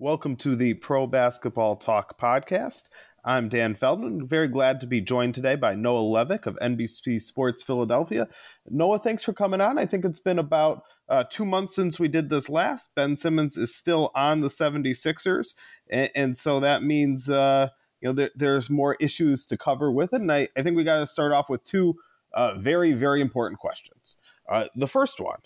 [0.00, 2.84] Welcome to the Pro Basketball Talk podcast.
[3.24, 4.28] I'm Dan Feldman.
[4.28, 8.28] Very glad to be joined today by Noah Levick of NBC Sports Philadelphia.
[8.70, 9.76] Noah, thanks for coming on.
[9.76, 12.94] I think it's been about uh, two months since we did this last.
[12.94, 15.54] Ben Simmons is still on the 76ers.
[15.90, 17.70] And, and so that means, uh,
[18.00, 20.20] you know, there, there's more issues to cover with it.
[20.20, 21.96] And I, I think we got to start off with two
[22.32, 24.16] uh, very, very important questions.
[24.48, 25.40] Uh, the first one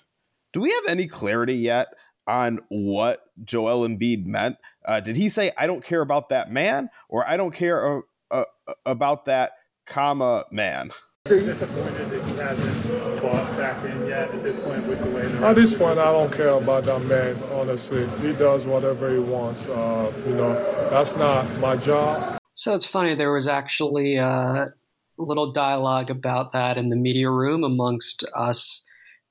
[0.52, 1.94] Do we have any clarity yet
[2.26, 4.56] on what Joel Embiid meant.
[4.84, 7.98] Uh, did he say, I don't care about that man, or I don't care
[8.30, 9.52] uh, uh, about that
[9.86, 10.92] comma man?
[11.24, 15.54] disappointed that he hasn't bought back in yet at this point with the way At
[15.54, 18.08] this point, I don't care about that man, honestly.
[18.20, 19.64] He does whatever he wants.
[19.66, 20.54] Uh, you know,
[20.90, 22.38] that's not my job.
[22.54, 24.72] So it's funny, there was actually uh, a
[25.16, 28.84] little dialogue about that in the media room amongst us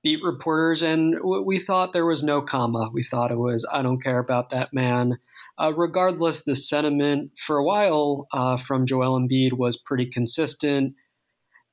[0.03, 2.89] beat reporters, and we thought there was no comma.
[2.91, 5.19] We thought it was, I don't care about that man.
[5.57, 10.95] Uh, regardless, the sentiment for a while uh, from Joel Embiid was pretty consistent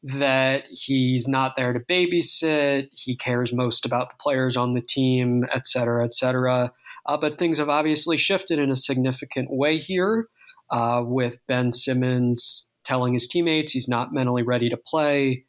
[0.02, 5.44] that he's not there to babysit, he cares most about the players on the team,
[5.52, 6.72] et cetera, et cetera.
[7.06, 10.28] Uh, but things have obviously shifted in a significant way here
[10.70, 15.44] uh, with Ben Simmons telling his teammates he's not mentally ready to play.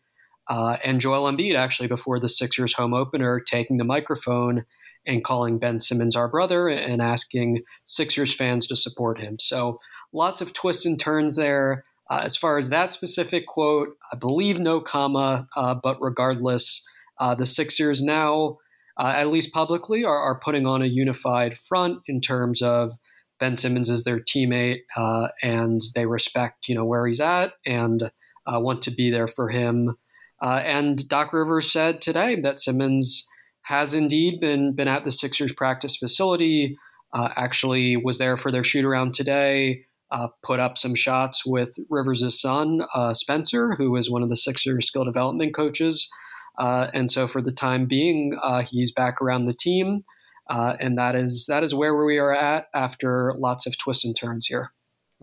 [0.49, 4.65] Uh, and Joel Embiid, actually, before the Sixers home opener, taking the microphone
[5.05, 9.37] and calling Ben Simmons our brother and asking Sixers fans to support him.
[9.39, 9.79] So
[10.11, 11.85] lots of twists and turns there.
[12.09, 16.83] Uh, as far as that specific quote, I believe no comma, uh, but regardless,
[17.19, 18.57] uh, the Sixers now,
[18.97, 22.93] uh, at least publicly, are, are, putting on a unified front in terms of
[23.39, 28.11] Ben Simmons is their teammate, uh, and they respect you know where he's at and
[28.47, 29.95] want to be there for him
[30.41, 33.27] uh, and Doc Rivers said today that Simmons
[33.63, 36.77] has indeed been been at the Sixers practice facility.
[37.13, 39.85] Uh, actually, was there for their shoot around today.
[40.11, 44.37] Uh, put up some shots with Rivers' son, uh, Spencer, who is one of the
[44.37, 46.09] Sixers skill development coaches.
[46.57, 50.03] Uh, and so, for the time being, uh, he's back around the team,
[50.49, 54.47] and that is that is where we are at after lots of twists and turns
[54.47, 54.71] here.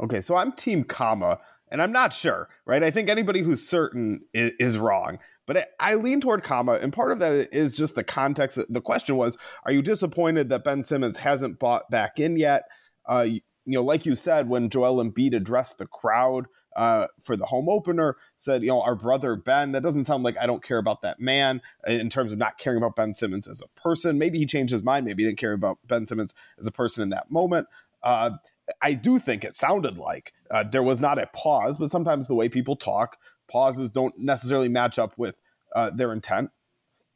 [0.02, 1.40] Okay, so I'm team comma
[1.70, 2.82] and I'm not sure, right?
[2.82, 5.18] I think anybody who's certain is, is wrong.
[5.46, 8.58] But I, lean toward comma, and part of that is just the context.
[8.68, 12.64] The question was, are you disappointed that Ben Simmons hasn't bought back in yet?
[13.08, 17.36] Uh, you, you know, like you said, when Joel Embiid addressed the crowd uh, for
[17.36, 19.72] the home opener, said, you know, our brother Ben.
[19.72, 22.78] That doesn't sound like I don't care about that man in terms of not caring
[22.78, 24.18] about Ben Simmons as a person.
[24.18, 25.06] Maybe he changed his mind.
[25.06, 27.66] Maybe he didn't care about Ben Simmons as a person in that moment.
[28.02, 28.30] Uh,
[28.82, 32.34] I do think it sounded like uh, there was not a pause, but sometimes the
[32.34, 33.18] way people talk,
[33.50, 35.40] pauses don't necessarily match up with
[35.74, 36.50] uh, their intent.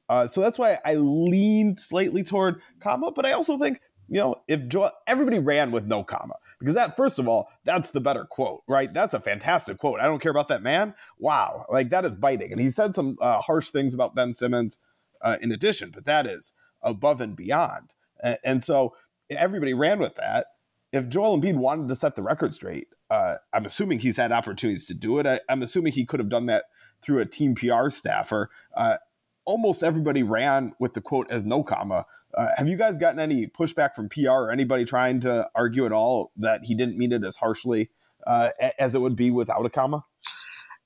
[0.09, 4.37] Uh, so that's why I leaned slightly toward comma, but I also think you know
[4.49, 8.25] if Joel, everybody ran with no comma because that first of all that's the better
[8.25, 8.93] quote, right?
[8.93, 10.01] That's a fantastic quote.
[10.01, 10.95] I don't care about that man.
[11.19, 14.79] Wow, like that is biting, and he said some uh, harsh things about Ben Simmons
[15.23, 18.95] uh, in addition, but that is above and beyond, and, and so
[19.31, 20.47] everybody ran with that
[20.93, 24.85] if Joel Embiid wanted to set the record straight, uh, I'm assuming he's had opportunities
[24.87, 25.27] to do it.
[25.27, 26.65] I, am assuming he could have done that
[27.03, 28.51] through a team PR staffer.
[28.77, 28.97] Uh,
[29.45, 32.07] almost everybody ran with the quote as no comma.
[32.37, 35.93] Uh, have you guys gotten any pushback from PR or anybody trying to argue at
[35.93, 37.91] all that he didn't mean it as harshly
[38.27, 40.05] uh, as it would be without a comma?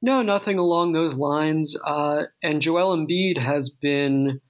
[0.01, 1.77] No, nothing along those lines.
[1.85, 4.41] Uh, and Joel Embiid has been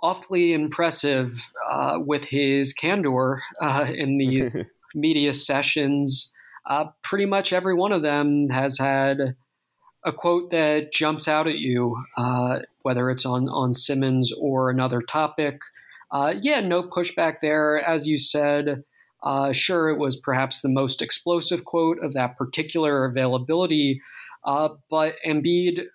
[0.00, 1.30] awfully impressive
[1.70, 3.40] uh, with his candor
[3.88, 4.56] in these
[4.94, 6.32] media sessions,
[6.66, 9.36] uh, pretty much every one of them has had
[10.04, 15.00] a quote that jumps out at you, uh, whether it's on on Simmons or another
[15.00, 15.60] topic.
[16.10, 18.84] Uh, yeah, no pushback there, as you said.
[19.22, 24.00] Uh, sure, it was perhaps the most explosive quote of that particular availability,
[24.44, 25.86] uh, but Embiid,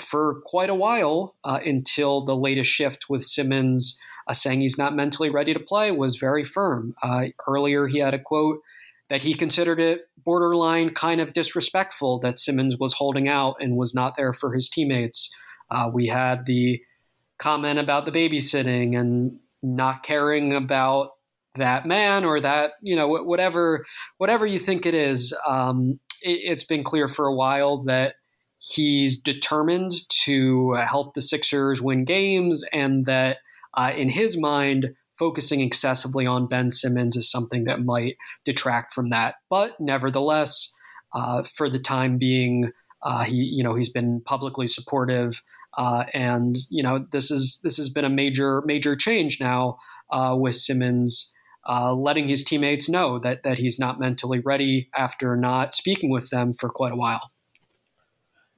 [0.00, 4.94] for quite a while uh, until the latest shift with Simmons uh, saying he's not
[4.94, 6.94] mentally ready to play was very firm.
[7.02, 8.60] Uh, earlier, he had a quote
[9.08, 13.94] that he considered it borderline kind of disrespectful that Simmons was holding out and was
[13.94, 15.34] not there for his teammates.
[15.70, 16.80] Uh, we had the
[17.38, 21.10] comment about the babysitting and not caring about
[21.56, 23.84] that man or that you know whatever
[24.18, 25.36] whatever you think it is.
[25.46, 28.14] Um, it, it's been clear for a while that
[28.58, 29.92] he's determined
[30.24, 33.38] to help the Sixers win games and that
[33.74, 39.10] uh, in his mind, focusing excessively on Ben Simmons is something that might detract from
[39.10, 39.36] that.
[39.50, 40.72] But nevertheless,
[41.14, 42.72] uh, for the time being,
[43.02, 45.42] uh, he you know he's been publicly supportive,
[45.76, 49.78] uh, and you know this is this has been a major major change now
[50.10, 51.32] uh, with Simmons
[51.68, 56.30] uh, letting his teammates know that that he's not mentally ready after not speaking with
[56.30, 57.30] them for quite a while.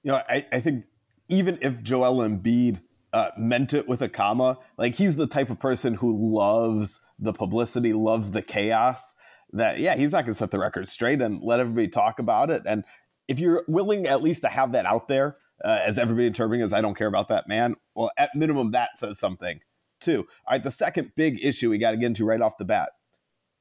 [0.03, 0.85] You know, I, I think
[1.29, 2.81] even if Joel Embiid
[3.15, 7.33] uh, meant it with a comma, like he's the type of person who loves the
[7.33, 9.15] publicity, loves the chaos.
[9.53, 12.51] That yeah, he's not going to set the record straight and let everybody talk about
[12.51, 12.63] it.
[12.67, 12.83] And
[13.29, 16.73] if you're willing at least to have that out there, uh, as everybody interpreting as
[16.73, 19.61] I don't care about that man, well, at minimum that says something
[20.01, 20.27] too.
[20.47, 22.91] All right, the second big issue we got to get into right off the bat.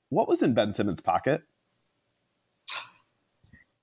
[0.10, 1.44] What was in Ben Simmons' pocket?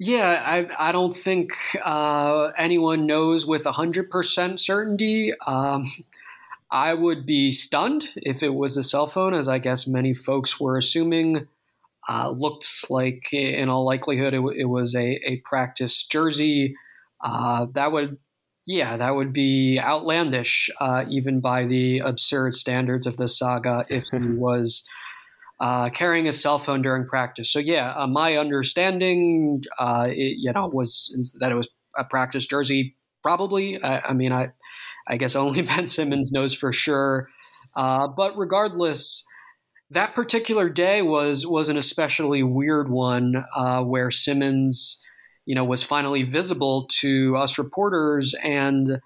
[0.02, 1.52] Yeah, I, I don't think
[1.85, 5.35] uh, anyone knows with 100% certainty.
[5.47, 5.85] Um,
[6.70, 10.58] I would be stunned if it was a cell phone, as I guess many folks
[10.58, 11.47] were assuming.
[12.08, 16.75] Uh, looked like, in all likelihood, it, it was a, a practice jersey.
[17.23, 18.17] Uh, that would,
[18.67, 24.06] yeah, that would be outlandish, uh, even by the absurd standards of the saga, if
[24.12, 24.82] he was
[25.61, 27.53] uh, carrying a cell phone during practice.
[27.53, 32.47] So yeah, uh, my understanding, uh, it, you know, was that it was a practice
[32.47, 32.97] jersey.
[33.23, 33.83] Probably.
[33.83, 34.53] I, I mean, I,
[35.07, 37.29] I guess only Ben Simmons knows for sure.
[37.77, 39.27] Uh, but regardless,
[39.91, 45.03] that particular day was was an especially weird one uh, where Simmons,
[45.45, 49.01] you know, was finally visible to us reporters and.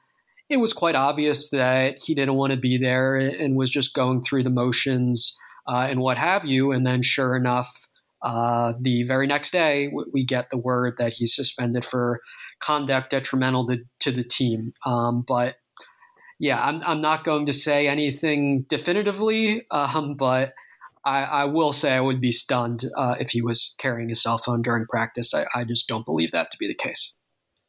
[0.51, 4.23] It was quite obvious that he didn't want to be there and was just going
[4.23, 5.35] through the motions
[5.67, 6.73] uh, and what have you.
[6.73, 7.89] And then, sure enough,
[8.23, 12.21] uh, the very next day, we get the word that he's suspended for
[12.61, 14.73] conduct detrimental to, to the team.
[14.87, 15.57] Um, but
[16.39, 20.55] yeah, I'm, I'm not going to say anything definitively, um, but
[21.05, 24.39] I, I, will say I would be stunned uh, if he was carrying a cell
[24.39, 25.35] phone during practice.
[25.35, 27.15] I, I just don't believe that to be the case.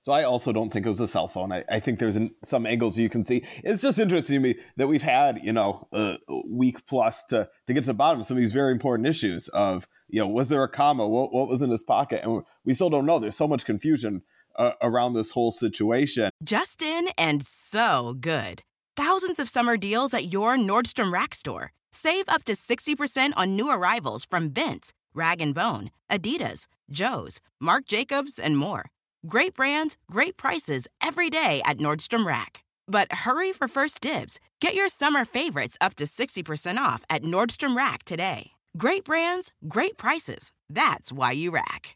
[0.06, 1.52] So I also don't think it was a cell phone.
[1.52, 3.44] I, I think there's an, some angles you can see.
[3.64, 7.74] It's just interesting to me that we've had, you know, a week plus to to
[7.74, 10.48] get to the bottom of some of these very important issues of, you know, was
[10.48, 11.08] there a comma?
[11.08, 12.24] What, what was in his pocket?
[12.24, 13.18] And we still don't know.
[13.18, 14.22] There's so much confusion
[14.58, 16.30] uh, around this whole situation.
[16.44, 18.62] Justin and so good.
[18.96, 21.72] Thousands of summer deals at your Nordstrom Rack store.
[21.92, 27.88] Save up to 60% on new arrivals from Vince, Rag & Bone, Adidas, Joe's, Marc
[27.88, 28.92] Jacobs, and more.
[29.28, 32.64] Great brands, great prices every day at Nordstrom Rack.
[32.88, 34.40] But hurry for first dibs.
[34.62, 38.52] Get your summer favorites up to 60% off at Nordstrom Rack today.
[38.78, 40.52] Great brands, great prices.
[40.70, 41.96] That's why you rack.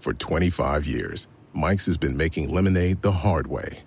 [0.00, 3.80] For 25 years, Mike's has been making lemonade the hard way.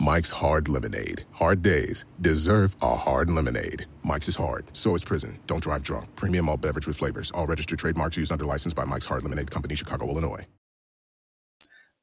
[0.00, 1.24] Mike's Hard Lemonade.
[1.32, 3.84] Hard days deserve a hard lemonade.
[4.04, 5.40] Mike's is hard, so is prison.
[5.48, 6.14] Don't drive drunk.
[6.14, 7.32] Premium all beverage with flavors.
[7.32, 10.46] All registered trademarks used under license by Mike's Hard Lemonade Company, Chicago, Illinois.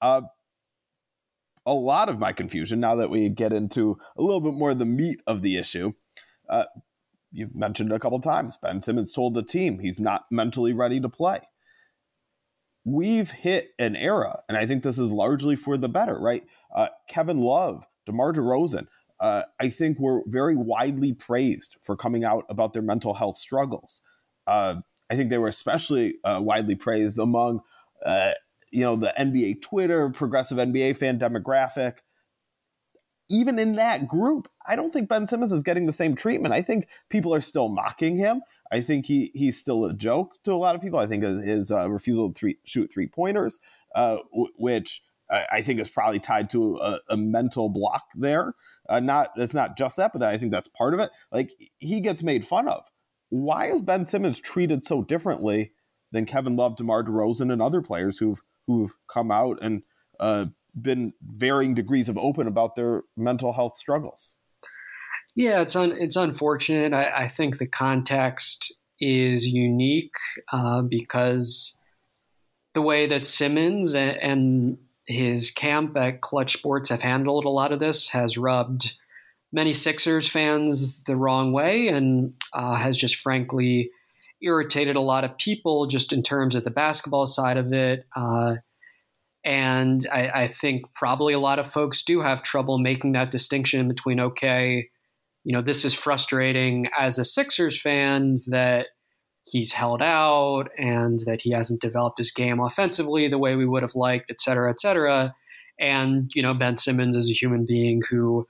[0.01, 0.23] Uh,
[1.65, 4.79] a lot of my confusion now that we get into a little bit more of
[4.79, 5.93] the meat of the issue.
[6.49, 6.65] Uh,
[7.31, 8.57] you've mentioned it a couple times.
[8.57, 11.39] Ben Simmons told the team he's not mentally ready to play.
[12.85, 16.45] We've hit an era, and I think this is largely for the better, right?
[16.75, 18.87] Uh, Kevin Love, DeMar DeRozan,
[19.19, 24.01] uh, I think were very widely praised for coming out about their mental health struggles.
[24.45, 24.75] Uh,
[25.09, 27.61] I think they were especially uh, widely praised among,
[28.05, 28.31] uh,
[28.71, 31.99] you know, the NBA Twitter, progressive NBA fan demographic.
[33.29, 36.53] Even in that group, I don't think Ben Simmons is getting the same treatment.
[36.53, 38.41] I think people are still mocking him.
[38.73, 40.97] I think he he's still a joke to a lot of people.
[40.97, 43.59] I think his uh, refusal to three, shoot three pointers,
[43.93, 48.55] uh, w- which I, I, think is probably tied to a, a mental block there.
[48.89, 51.11] Uh, not that's not just that, but that I think that's part of it.
[51.31, 52.83] Like he gets made fun of.
[53.29, 55.73] Why is Ben Simmons treated so differently
[56.11, 59.83] than Kevin Love, DeMar DeRozan, and other players who've who've come out and
[60.19, 60.47] uh,
[60.79, 64.33] been varying degrees of open about their mental health struggles?
[65.35, 66.93] Yeah, it's un, it's unfortunate.
[66.93, 70.13] I, I think the context is unique
[70.51, 71.77] uh, because
[72.73, 77.73] the way that Simmons and, and, his camp at Clutch Sports have handled a lot
[77.73, 78.93] of this has rubbed
[79.51, 83.91] many Sixers fans the wrong way and uh, has just frankly
[84.41, 88.05] irritated a lot of people just in terms of the basketball side of it.
[88.15, 88.55] Uh,
[89.43, 93.89] and I, I, think probably a lot of folks do have trouble making that distinction
[93.89, 94.89] between okay,
[95.43, 98.87] you know, this is frustrating as a Sixers fan that
[99.45, 103.83] he's held out and that he hasn't developed his game offensively the way we would
[103.83, 105.35] have liked, et cetera, et cetera.
[105.79, 108.47] And, you know, Ben Simmons is a human being who,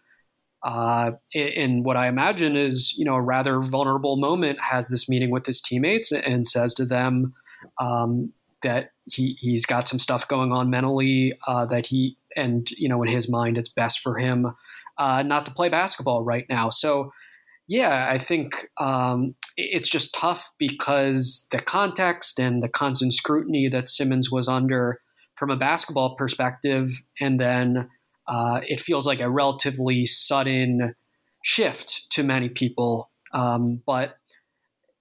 [0.61, 5.31] uh, in what I imagine is, you know, a rather vulnerable moment, has this meeting
[5.31, 7.33] with his teammates and says to them
[7.79, 8.31] um,
[8.61, 13.01] that he, he's got some stuff going on mentally uh, that he, and, you know,
[13.01, 14.53] in his mind, it's best for him
[14.97, 16.69] uh, not to play basketball right now.
[16.69, 17.11] So,
[17.67, 23.89] yeah, I think um, it's just tough because the context and the constant scrutiny that
[23.89, 24.99] Simmons was under
[25.35, 27.89] from a basketball perspective, and then
[28.27, 30.95] uh, it feels like a relatively sudden
[31.43, 33.09] shift to many people.
[33.33, 34.17] Um, but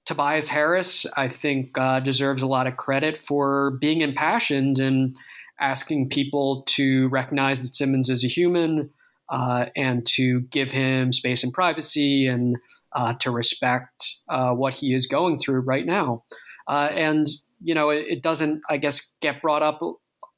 [0.04, 5.16] Tobias Harris, I think, uh, deserves a lot of credit for being impassioned and
[5.60, 8.90] asking people to recognize that Simmons is a human
[9.32, 12.58] uh, and to give him space and privacy and
[12.94, 16.22] uh, to respect uh, what he is going through right now.
[16.68, 17.26] Uh, and,
[17.62, 19.80] you know, it, it, doesn't, I guess, get brought up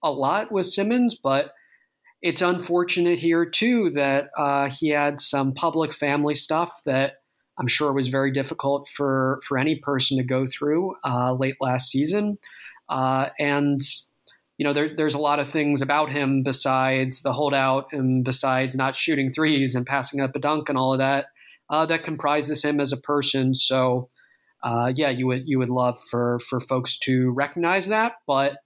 [0.03, 1.53] a lot with Simmons, but
[2.23, 7.15] it's unfortunate here, too, that uh, he had some public family stuff that
[7.59, 11.91] I'm sure was very difficult for, for any person to go through uh, late last
[11.91, 12.39] season.
[12.89, 13.81] and
[14.59, 18.77] you know, there, there's a lot of things about him besides the holdout and besides
[18.77, 21.27] not shooting threes and passing up a dunk and all of that
[21.71, 23.55] uh, that comprises him as a person.
[23.55, 24.11] So,
[24.63, 28.15] uh, yeah, you would you would love for for folks to recognize that.
[28.27, 28.57] But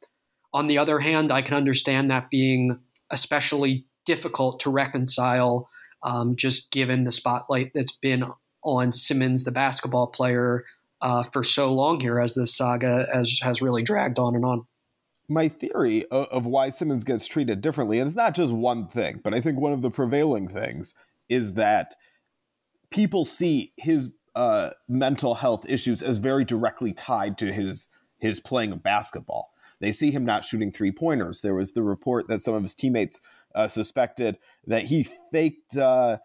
[0.52, 2.78] on the other hand, I can understand that being
[3.10, 5.68] especially difficult to reconcile,
[6.02, 8.24] um, just given the spotlight that's been
[8.62, 10.64] on Simmons, the basketball player,
[11.00, 14.66] uh, for so long here as this saga has has really dragged on and on
[15.28, 19.20] my theory of, of, why Simmons gets treated differently, and it's not just one thing,
[19.22, 20.94] but I think one of the prevailing things
[21.28, 21.94] is that
[22.90, 28.72] people see his uh, mental health issues as very directly tied to his his playing
[28.72, 29.52] of basketball.
[29.80, 31.40] They see him not shooting three pointers.
[31.40, 33.20] There was the report that some of his teammates
[33.54, 36.18] uh, suspected that he faked uh,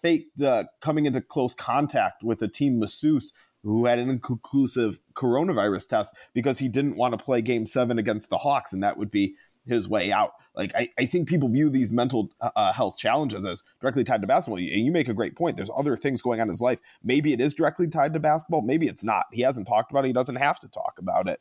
[0.00, 3.32] faked uh, coming into close contact with a team masseuse
[3.62, 8.30] who had an inconclusive coronavirus test because he didn't want to play game seven against
[8.30, 10.32] the Hawks, and that would be his way out.
[10.54, 14.20] Like, I, I think people view these mental uh, uh health challenges as directly tied
[14.20, 14.58] to basketball.
[14.58, 15.56] And you make a great point.
[15.56, 16.80] There's other things going on in his life.
[17.02, 18.62] Maybe it is directly tied to basketball.
[18.62, 19.26] Maybe it's not.
[19.32, 20.08] He hasn't talked about it.
[20.08, 21.40] He doesn't have to talk about it.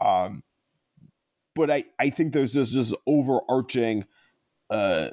[0.00, 0.42] Um,
[1.54, 4.04] but I, I think there's just this overarching
[4.70, 5.10] uh,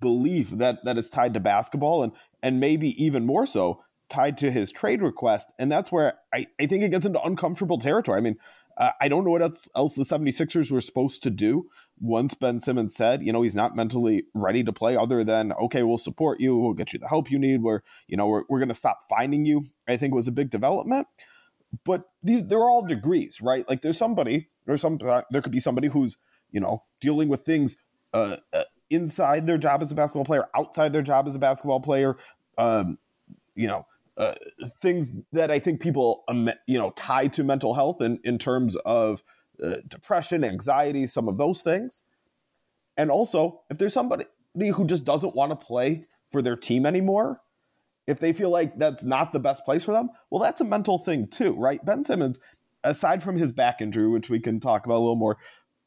[0.00, 4.50] belief that that it's tied to basketball and and maybe even more so tied to
[4.50, 5.48] his trade request.
[5.58, 8.18] And that's where I, I think it gets into uncomfortable territory.
[8.18, 8.36] I mean,
[8.76, 11.66] uh, I don't know what else, the 76ers were supposed to do
[12.00, 15.82] once Ben Simmons said, you know, he's not mentally ready to play other than, okay,
[15.82, 16.56] we'll support you.
[16.56, 17.62] We'll get you the help you need.
[17.62, 19.66] We're, you know, we're, we're going to stop finding you.
[19.88, 21.06] I think was a big development.
[21.84, 23.68] But these, they're all degrees, right?
[23.68, 26.16] Like there's somebody, there's some, uh, there could be somebody who's,
[26.50, 27.76] you know, dealing with things
[28.12, 31.80] uh, uh, inside their job as a basketball player, outside their job as a basketball
[31.80, 32.16] player,
[32.58, 32.98] um,
[33.54, 34.34] you know, uh,
[34.80, 38.76] things that I think people, um, you know, tie to mental health in, in terms
[38.84, 39.22] of
[39.62, 42.02] uh, depression, anxiety, some of those things.
[42.96, 47.40] And also, if there's somebody who just doesn't want to play for their team anymore,
[48.06, 50.98] if they feel like that's not the best place for them, well, that's a mental
[50.98, 51.82] thing too, right?
[51.84, 52.38] Ben Simmons,
[52.84, 55.38] aside from his back injury, which we can talk about a little more,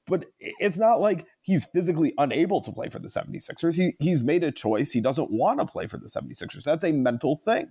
[0.08, 3.76] but it's not like he's physically unable to play for the 76ers.
[3.76, 4.92] He, he's made a choice.
[4.92, 6.64] He doesn't want to play for the 76ers.
[6.64, 7.70] That's a mental thing.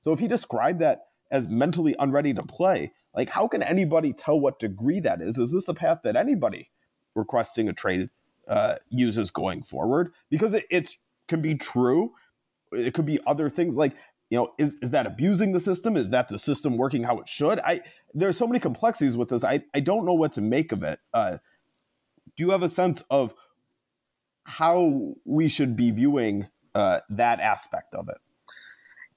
[0.00, 4.38] So if he described that as mentally unready to play, like how can anybody tell
[4.38, 5.38] what degree that is?
[5.38, 6.70] Is this the path that anybody
[7.14, 8.10] requesting a trade
[8.46, 10.12] uh, uses going forward?
[10.30, 12.12] Because it it's, can be true.
[12.72, 13.94] It could be other things like
[14.30, 17.28] you know is, is that abusing the system is that the system working how it
[17.28, 17.80] should i
[18.14, 21.00] there's so many complexities with this i, I don't know what to make of it
[21.14, 21.38] uh,
[22.36, 23.34] do you have a sense of
[24.44, 28.18] how we should be viewing uh, that aspect of it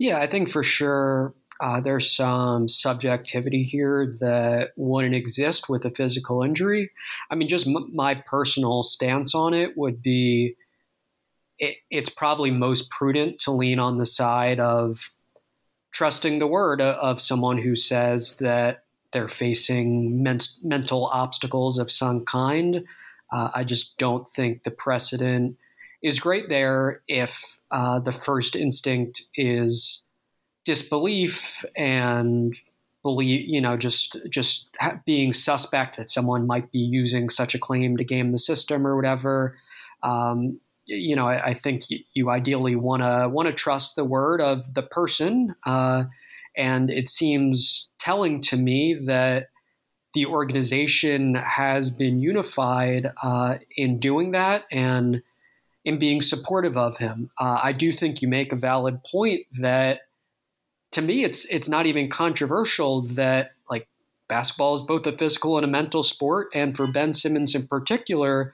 [0.02, 5.92] yeah, I think for sure uh, there's some subjectivity here that wouldn't exist with a
[5.92, 6.90] physical injury.
[7.30, 10.56] I mean, just m- my personal stance on it would be
[11.60, 15.12] it, it's probably most prudent to lean on the side of
[15.92, 22.26] trusting the word of someone who says that they're facing men- mental obstacles of some
[22.26, 22.86] kind.
[23.32, 25.58] Uh, I just don't think the precedent
[26.02, 30.04] is great there if uh, the first instinct is
[30.66, 32.56] disbelief and
[33.04, 34.68] believe you know just just
[35.06, 38.96] being suspect that someone might be using such a claim to game the system or
[38.96, 39.58] whatever.
[40.04, 44.42] Um, you know, I, I think you, ideally want to want to trust the word
[44.42, 46.06] of the person, uh,
[46.58, 49.50] and it seems telling to me that
[50.14, 55.22] the organization has been unified uh, in doing that and
[55.84, 57.30] in being supportive of him.
[57.40, 60.02] Uh, I do think you make a valid point that,
[60.92, 63.88] to me, it's it's not even controversial that like
[64.28, 68.54] basketball is both a physical and a mental sport, and for Ben Simmons in particular,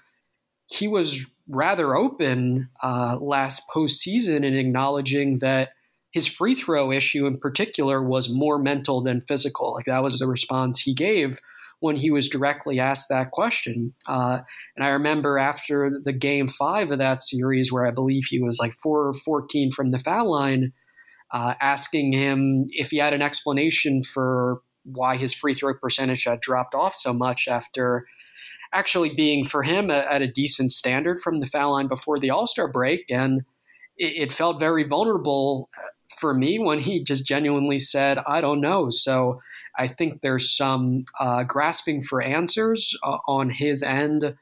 [0.67, 5.69] he was rather open uh, last postseason in acknowledging that
[6.11, 9.73] his free throw issue in particular was more mental than physical.
[9.73, 11.39] Like that was the response he gave
[11.79, 13.93] when he was directly asked that question.
[14.07, 14.39] Uh,
[14.75, 18.59] and I remember after the game five of that series, where I believe he was
[18.59, 20.73] like 4 or 14 from the foul line,
[21.31, 26.39] uh, asking him if he had an explanation for why his free throw percentage had
[26.39, 28.05] dropped off so much after
[28.73, 32.47] actually being for him at a decent standard from the foul line before the All
[32.47, 33.05] Star break.
[33.09, 33.41] And
[33.97, 35.87] it, it, felt very vulnerable uh,
[36.19, 38.89] for me when he just genuinely said, I don't know.
[38.89, 39.39] So
[39.77, 44.35] I think there's some uh, grasping for answers uh, on his end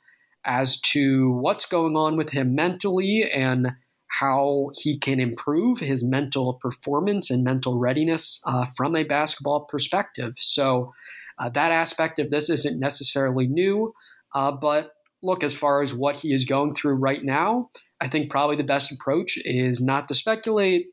[0.45, 3.71] as to what's going on with him mentally and
[4.19, 10.33] how he can improve his mental performance and mental readiness uh, from a basketball perspective.
[10.37, 10.93] So,
[11.37, 13.93] uh, that aspect of this isn't necessarily new.
[14.33, 18.29] Uh, but look, as far as what he is going through right now, I think
[18.29, 20.87] probably the best approach is not to speculate,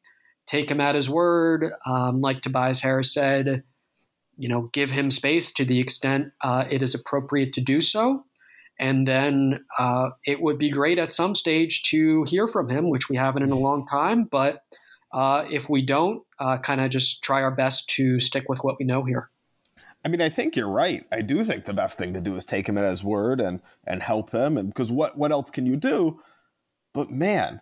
[0.47, 1.73] take him at his word.
[1.87, 3.63] Um, like Tobias Harris said,
[4.43, 8.25] you know, give him space to the extent uh, it is appropriate to do so.
[8.77, 13.09] And then uh, it would be great at some stage to hear from him, which
[13.09, 14.25] we haven't in a long time.
[14.25, 14.65] But
[15.13, 18.81] uh, if we don't, uh, kind of just try our best to stick with what
[18.81, 19.31] we know here.
[20.05, 21.07] I mean, I think you're right.
[21.13, 23.61] I do think the best thing to do is take him at his word and
[23.87, 26.21] and help him, and because what what else can you do?
[26.93, 27.61] But man,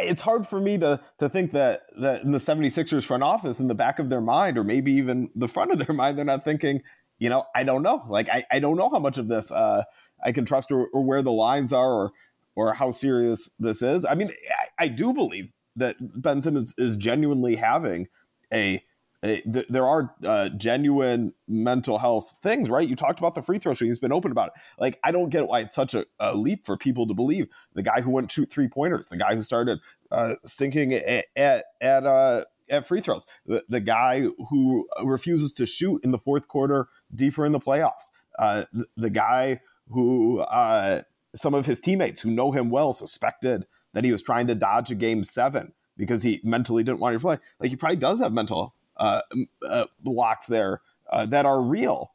[0.00, 3.68] it's hard for me to to think that that in the 76ers front office, in
[3.68, 6.44] the back of their mind, or maybe even the front of their mind, they're not
[6.44, 6.82] thinking,
[7.18, 8.04] you know, I don't know.
[8.08, 9.84] Like I, I don't know how much of this uh,
[10.24, 12.12] I can trust or, or where the lines are or
[12.54, 14.04] or how serious this is.
[14.04, 14.32] I mean,
[14.78, 18.08] I, I do believe that Benson is, is genuinely having
[18.52, 18.82] a
[19.22, 22.88] there are uh, genuine mental health things, right?
[22.88, 23.90] You talked about the free throw shooting.
[23.90, 24.52] He's been open about it.
[24.78, 27.82] Like, I don't get why it's such a, a leap for people to believe the
[27.82, 29.80] guy who went shoot three pointers, the guy who started
[30.12, 35.66] uh, stinking at at at, uh, at free throws, the, the guy who refuses to
[35.66, 41.02] shoot in the fourth quarter deeper in the playoffs, uh, the, the, guy who uh,
[41.34, 44.90] some of his teammates who know him well suspected that he was trying to dodge
[44.92, 47.38] a game seven because he mentally didn't want to play.
[47.58, 49.22] Like, he probably does have mental uh,
[49.66, 52.12] uh, blocks there uh, that are real.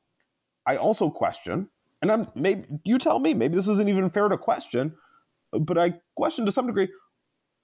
[0.66, 1.70] I also question,
[2.02, 4.96] and I'm maybe you tell me, maybe this isn't even fair to question,
[5.52, 6.90] but I question to some degree.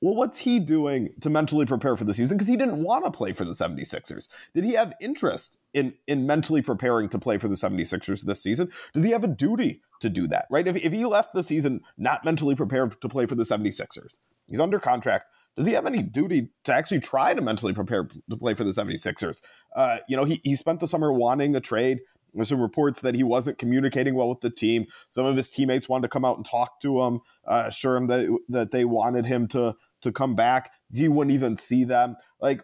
[0.02, 2.38] Well, what's he doing to mentally prepare for the season?
[2.38, 4.30] Because he didn't want to play for the 76ers.
[4.54, 8.72] Did he have interest in, in mentally preparing to play for the 76ers this season?
[8.94, 10.66] Does he have a duty to do that, right?
[10.66, 14.62] If, if he left the season not mentally prepared to play for the 76ers, he's
[14.62, 15.26] under contract
[15.58, 18.72] does he have any duty to actually try to mentally prepare to play for the
[18.72, 19.42] 76ers?
[19.76, 22.00] Uh, you know, he, he spent the summer wanting a trade.
[22.34, 24.86] There's some reports that he wasn't communicating well with the team.
[25.10, 28.08] Some of his teammates wanted to come out and talk to him, uh, assure him
[28.08, 30.72] that, that they wanted him to, to come back.
[30.94, 32.16] He wouldn't even see them.
[32.40, 32.64] Like,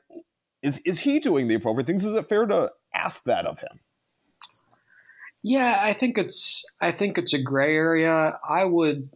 [0.62, 2.06] is, is he doing the appropriate things?
[2.06, 3.80] Is it fair to ask that of him?
[5.48, 8.39] Yeah, I think it's I think it's a gray area.
[8.50, 9.12] I would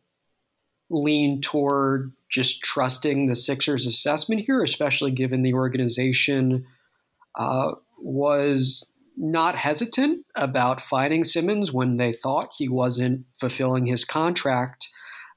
[0.91, 6.65] lean toward just trusting the Sixers' assessment here, especially given the organization
[7.35, 8.85] uh, was
[9.17, 14.87] not hesitant about fighting Simmons when they thought he wasn't fulfilling his contract.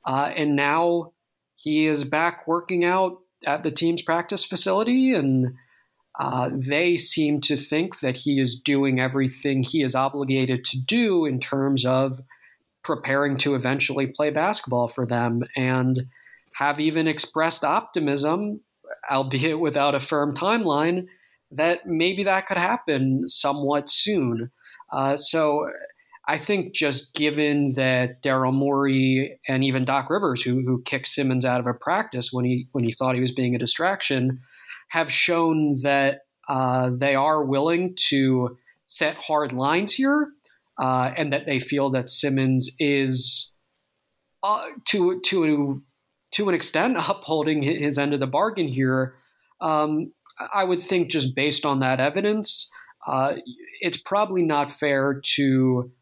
[0.07, 1.13] Uh, and now
[1.55, 5.55] he is back working out at the team's practice facility, and
[6.21, 11.25] uh, they seem to think that he is doing everything he is obligated to do
[11.25, 12.21] in terms of
[12.85, 16.07] preparing to eventually play basketball for them and
[16.55, 18.61] have even expressed optimism,
[19.11, 21.07] albeit without a firm timeline,
[21.51, 24.51] that maybe that could happen somewhat soon.
[24.91, 25.69] Uh, so
[26.27, 31.45] I think just given that Daryl Morey and even Doc Rivers, who who kicked Simmons
[31.45, 34.41] out of a practice when he when he thought he was being a distraction,
[34.91, 40.29] have shown that uh, they are willing to set hard lines here
[40.79, 43.51] uh, and that they feel that Simmons is
[44.43, 45.83] uh, to to
[46.33, 49.15] to an extent upholding his end of the bargain here.
[49.61, 50.13] Um,
[50.53, 52.71] I would think just based on that evidence,
[53.07, 53.35] uh,
[53.81, 55.93] it's probably not fair to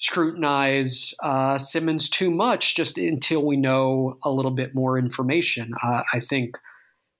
[0.00, 5.72] scrutinize uh, Simmons too much just until we know a little bit more information.
[5.82, 6.56] Uh, I think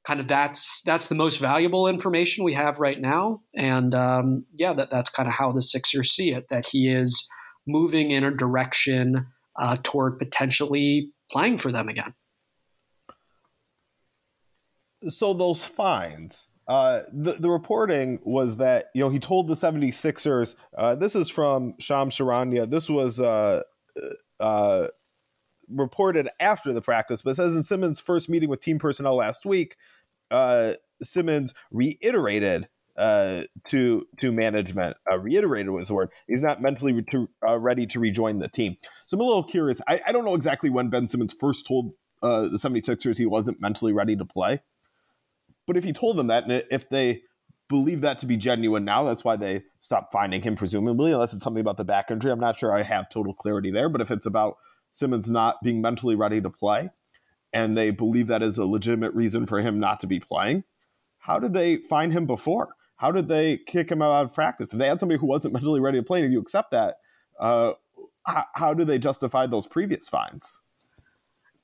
[0.05, 4.73] kind of that's that's the most valuable information we have right now, and um, yeah,
[4.73, 6.47] that that's kind of how the Sixers see it.
[6.51, 7.29] That he is
[7.67, 12.15] moving in a direction uh, toward potentially playing for them again.
[15.09, 16.49] So those fines.
[16.69, 21.29] Uh, the, the reporting was that you know he told the 76ers uh, this is
[21.29, 23.63] from Shams Charania this was uh,
[24.39, 24.87] uh,
[25.69, 29.77] reported after the practice but says in Simmons first meeting with team personnel last week
[30.31, 34.97] uh, Simmons reiterated uh, to to management.
[35.11, 36.11] Uh, reiterated was the word.
[36.27, 38.77] He's not mentally re- to, uh, ready to rejoin the team.
[39.07, 39.81] So i'm a little curious.
[39.89, 43.61] I, I don't know exactly when ben simmons first told uh, the 76ers he wasn't
[43.61, 44.61] mentally ready to play
[45.67, 47.23] but if he told them that, and if they
[47.69, 51.43] believe that to be genuine now, that's why they stopped finding him, presumably, unless it's
[51.43, 52.33] something about the back injury.
[52.33, 54.57] I'm not sure I have total clarity there, but if it's about
[54.91, 56.91] Simmons not being mentally ready to play,
[57.53, 60.65] and they believe that is a legitimate reason for him not to be playing,
[61.19, 62.75] how did they find him before?
[62.97, 64.73] How did they kick him out of practice?
[64.73, 66.97] If they had somebody who wasn't mentally ready to play, and you accept that,
[67.39, 67.75] uh,
[68.27, 70.61] how, how do they justify those previous fines?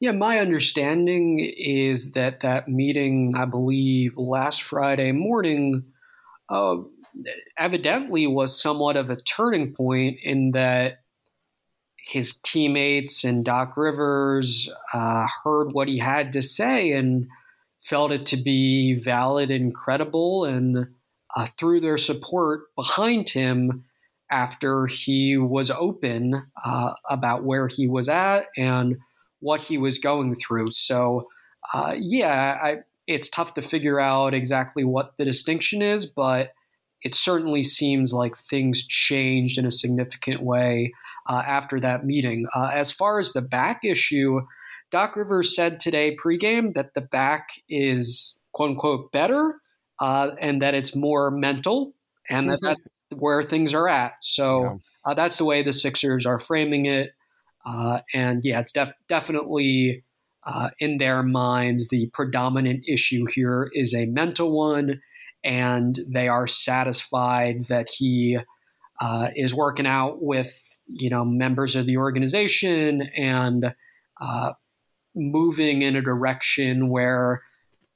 [0.01, 5.83] Yeah, my understanding is that that meeting, I believe, last Friday morning,
[6.49, 6.77] uh,
[7.59, 10.99] evidently was somewhat of a turning point in that
[11.97, 17.27] his teammates and Doc Rivers uh, heard what he had to say and
[17.79, 20.87] felt it to be valid and credible and
[21.37, 23.85] uh, threw their support behind him
[24.31, 28.97] after he was open uh, about where he was at and
[29.41, 30.73] what he was going through.
[30.73, 31.29] So,
[31.73, 36.53] uh, yeah, I, it's tough to figure out exactly what the distinction is, but
[37.03, 40.93] it certainly seems like things changed in a significant way
[41.29, 42.47] uh, after that meeting.
[42.55, 44.41] Uh, as far as the back issue,
[44.91, 49.61] Doc Rivers said today pregame that the back is quote unquote better
[50.01, 51.93] uh, and that it's more mental
[52.29, 52.81] and that that's
[53.15, 54.15] where things are at.
[54.23, 54.75] So yeah.
[55.05, 57.13] Uh, that's the way the Sixers are framing it.
[57.69, 60.05] Uh, and yeah, it's def- definitely
[60.47, 65.01] uh, in their minds the predominant issue here is a mental one,
[65.45, 68.39] and they are satisfied that he
[69.01, 73.75] uh, is working out with you know members of the organization and
[74.21, 74.53] uh,
[75.15, 77.43] moving in a direction where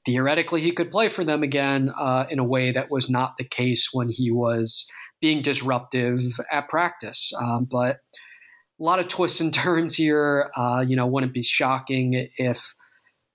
[0.05, 3.43] theoretically he could play for them again uh, in a way that was not the
[3.43, 4.85] case when he was
[5.21, 6.19] being disruptive
[6.51, 7.31] at practice.
[7.41, 7.99] Um, but
[8.83, 10.51] a lot of twists and turns here.
[10.57, 12.73] Uh, you know, wouldn't be shocking if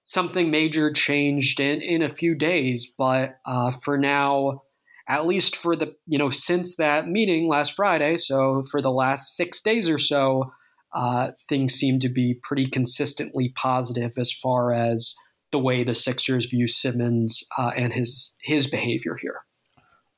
[0.04, 2.86] something major changed in, in a few days.
[2.98, 4.62] But uh, for now,
[5.08, 9.36] at least for the, you know, since that meeting last Friday, so for the last
[9.36, 10.52] six days or so,
[10.94, 15.14] uh, things seem to be pretty consistently positive as far as
[15.50, 19.40] the way the Sixers view Simmons uh, and his his behavior here.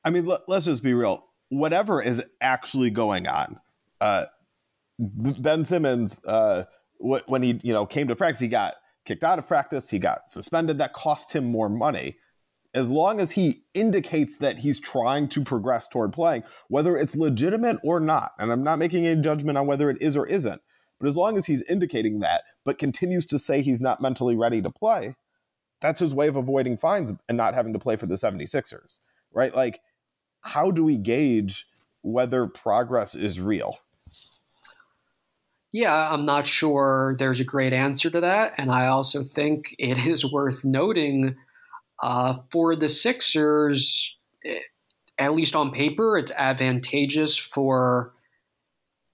[0.03, 1.25] I mean, let, us just be real.
[1.49, 3.59] Whatever is actually going on,
[4.01, 4.25] uh,
[5.01, 6.65] Ben Simmons, uh,
[6.99, 9.89] when he you know came to practice, he got kicked out of practice.
[9.89, 10.77] He got suspended.
[10.77, 12.17] That cost him more money.
[12.73, 17.77] As long as he indicates that he's trying to progress toward playing, whether it's legitimate
[17.83, 20.61] or not, and I'm not making any judgment on whether it is or isn't,
[20.97, 24.61] but as long as he's indicating that, but continues to say he's not mentally ready
[24.61, 25.15] to play,
[25.81, 28.99] that's his way of avoiding fines and not having to play for the 76ers,
[29.33, 29.53] right?
[29.53, 29.81] Like,
[30.41, 31.65] how do we gauge
[32.03, 33.77] whether progress is real?
[35.71, 38.53] Yeah, I'm not sure there's a great answer to that.
[38.57, 41.35] And I also think it is worth noting
[42.01, 44.59] uh, for the Sixers, eh,
[45.17, 48.13] at least on paper, it's advantageous for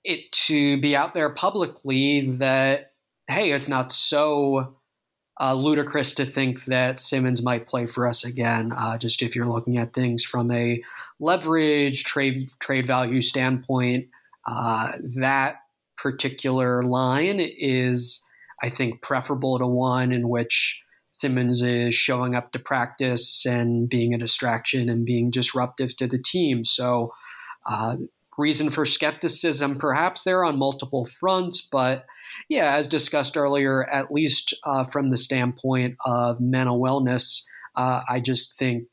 [0.04, 2.93] it to be out there publicly that,
[3.28, 4.78] hey, it's not so
[5.39, 8.72] uh, ludicrous to think that Simmons might play for us again.
[8.72, 10.82] Uh, just if you're looking at things from a
[11.20, 14.08] leverage, trade, trade value standpoint,
[14.46, 15.58] uh, that
[15.97, 18.23] particular line is,
[18.62, 24.13] I think, preferable to one in which Simmons is showing up to practice and being
[24.13, 26.63] a distraction and being disruptive to the team.
[26.63, 27.13] So,
[27.65, 27.97] uh,
[28.38, 32.05] reason for skepticism perhaps there on multiple fronts, but
[32.49, 37.43] yeah, as discussed earlier, at least uh, from the standpoint of mental wellness,
[37.75, 38.86] uh, I just think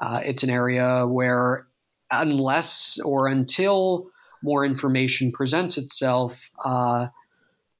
[0.00, 1.66] uh, it's an area where
[2.10, 4.10] unless or until
[4.42, 7.08] more information presents itself, uh,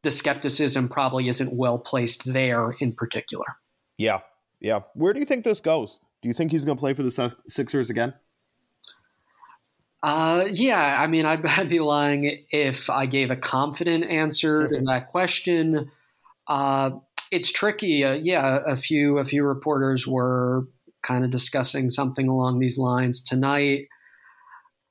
[0.03, 3.47] the skepticism probably isn't well placed there in particular.
[3.99, 4.21] Yeah.
[4.61, 4.81] Yeah.
[4.95, 6.01] Where do you think this goes?
[6.23, 8.15] Do you think he's going to play for the Sixers again?
[10.03, 14.81] Uh, yeah, I mean, I'd, I'd, be lying if I gave a confident answer to
[14.87, 15.91] that question.
[16.47, 16.91] Uh,
[17.31, 18.05] it's tricky.
[18.05, 20.67] Uh, yeah, a few a few reporters were
[21.03, 23.89] kind of discussing something along these lines tonight.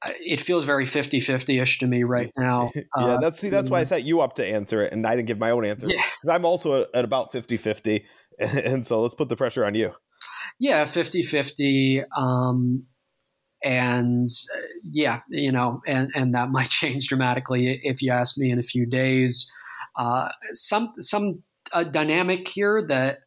[0.04, 2.72] It feels very 50-50ish to me right now.
[2.76, 3.88] yeah, uh, that's see that's why I mm.
[3.88, 5.88] set you up to answer it and I didn't give my own answer.
[5.90, 6.04] Yeah.
[6.28, 8.04] I'm also at, about 50-50
[8.40, 9.94] and so let's put the pressure on you.
[10.60, 12.86] Yeah, 50-50 um,
[13.64, 18.52] and uh, yeah, you know, and and that might change dramatically if you ask me
[18.52, 19.52] in a few days.
[19.96, 23.20] Uh, some some a dynamic here that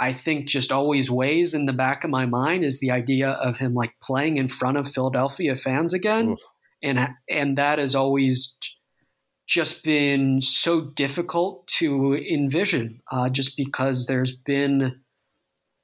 [0.00, 3.58] I think just always weighs in the back of my mind is the idea of
[3.58, 6.40] him like playing in front of Philadelphia fans again, Oof.
[6.82, 8.56] and and that has always
[9.46, 15.00] just been so difficult to envision, uh, just because there's been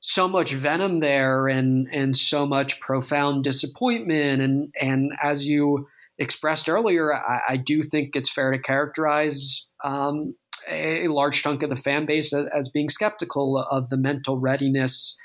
[0.00, 6.68] so much venom there and and so much profound disappointment and and as you expressed
[6.68, 10.34] earlier, I, I do think it's fair to characterize um,
[10.68, 15.18] a large chunk of the fan base as, as being skeptical of the mental readiness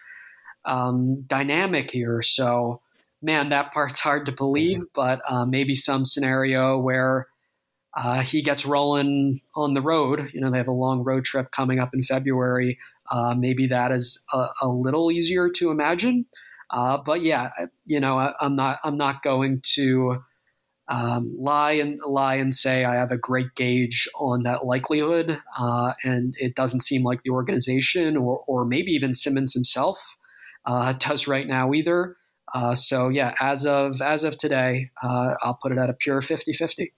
[0.66, 2.22] um, dynamic here.
[2.22, 2.82] So,
[3.22, 4.94] man, that part's hard to believe, mm-hmm.
[4.94, 7.28] but uh, maybe some scenario where
[7.96, 10.30] uh, he gets rolling on the road.
[10.34, 12.78] You know, they have a long road trip coming up in February.
[13.12, 16.26] Uh, maybe that is a, a, little easier to imagine.
[16.70, 17.50] Uh, but yeah,
[17.86, 18.80] you know, I, I'm not.
[18.84, 20.24] I'm not going to
[20.90, 25.94] um, lie and lie and say I have a great gauge on that likelihood, uh,
[26.04, 30.18] and it doesn't seem like the organization or, or maybe even Simmons himself
[30.66, 32.18] uh, does right now either.
[32.54, 36.22] Uh, so yeah, as of as of today, uh, I'll put it at a pure
[36.22, 36.92] 50-50.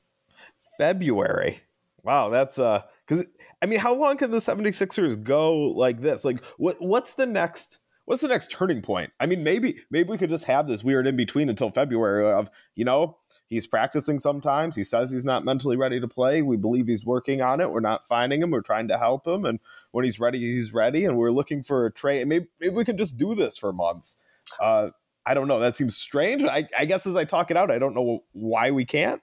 [0.78, 1.60] February.
[2.04, 3.26] Wow, that's uh cuz
[3.62, 6.24] I mean, how long can the 76ers go like this?
[6.24, 7.80] Like what what's the next
[8.12, 9.14] what's the next turning point?
[9.22, 12.50] I mean, maybe maybe we could just have this weird in between until February of,
[12.76, 13.16] you know,
[13.48, 14.76] he's practicing sometimes.
[14.76, 16.42] He says he's not mentally ready to play.
[16.42, 17.72] We believe he's working on it.
[17.72, 18.52] We're not finding him.
[18.52, 19.46] We're trying to help him.
[19.46, 21.06] And when he's ready, he's ready.
[21.06, 22.28] And we're looking for a trade.
[22.28, 24.18] Maybe maybe we can just do this for months.
[24.60, 24.90] Uh,
[25.26, 25.62] I don't know.
[25.62, 26.44] That seems strange.
[26.44, 29.22] I, I guess as I talk it out, I don't know why we can't.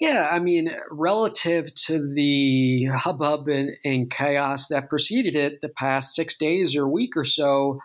[0.00, 6.14] Yeah, I mean, relative to the hubbub and, and, chaos that preceded it, the past
[6.14, 7.78] six days or week or so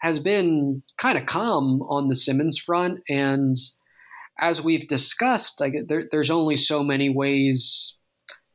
[0.00, 3.00] has been kind of calm on the Simmons front.
[3.08, 3.56] And
[4.38, 7.96] as we've discussed, like, there, there's only so many ways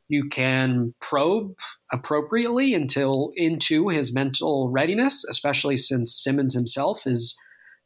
[0.08, 1.54] you can probe
[1.92, 7.36] appropriately until into his mental readiness, especially since Simmons himself is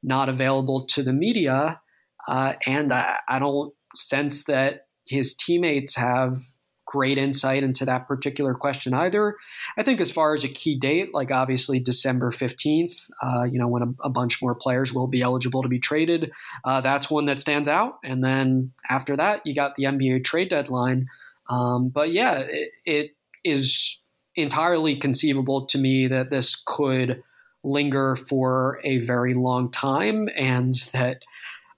[0.03, 1.79] not available to the media.
[2.27, 6.43] Uh, and I, I don't sense that his teammates have
[6.86, 9.36] great insight into that particular question either.
[9.78, 13.67] I think as far as a key date, like obviously December 15th, uh, you know,
[13.67, 16.32] when a, a, bunch more players will be eligible to be traded,
[16.65, 18.00] uh, that's one that stands out.
[18.04, 21.08] And then after that, you got the NBA trade deadline.
[21.48, 23.12] Um, but yeah, it, it
[23.43, 24.00] is
[24.36, 27.22] entirely conceivable to me that this could
[27.63, 31.22] linger for a very long time and that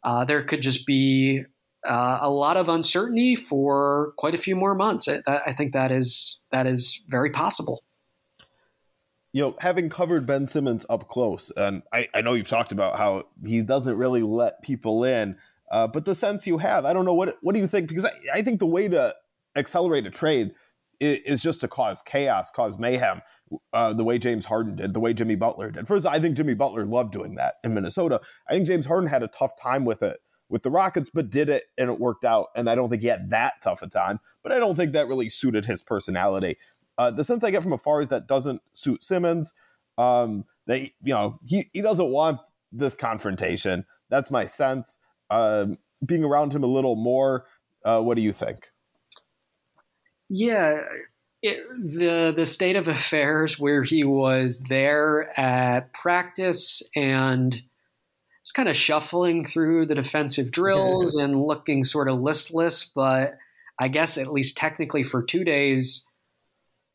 [0.06, 1.44] uh, there could just be
[1.88, 5.08] uh, a lot of uncertainty for quite a few more months.
[5.08, 7.84] I, I, think that is that is very possible.
[9.34, 12.98] You know, having covered Ben Simmons up close, and I, I know you've talked about
[12.98, 15.38] how he doesn't really let people in,
[15.72, 17.88] uh, but the sense you have, I don't know what what do you think?
[17.88, 19.16] Because I, I think the way to
[19.56, 20.52] accelerate a trade
[21.00, 23.22] is, is just to cause chaos, cause mayhem,
[23.74, 25.88] uh, the way James Harden did, the way Jimmy Butler did.
[25.88, 28.22] First, I think Jimmy Butler loved doing that in Minnesota.
[28.48, 30.20] I think James Harden had a tough time with it
[30.52, 32.48] with the Rockets, but did it and it worked out.
[32.56, 35.08] And I don't think he had that tough a time, but I don't think that
[35.08, 36.58] really suited his personality.
[36.98, 39.54] Uh, the sense I get from afar is that doesn't suit Simmons.
[39.98, 42.40] Um, that you know he he doesn't want
[42.72, 43.86] this confrontation.
[44.10, 44.98] That's my sense.
[45.30, 47.46] Um, being around him a little more,
[47.86, 48.72] uh, what do you think?
[50.30, 50.82] Yeah,
[51.42, 57.62] it, the the state of affairs where he was there at practice and
[58.44, 63.38] was kind of shuffling through the defensive drills and looking sort of listless, but
[63.80, 66.08] I guess at least technically for two days,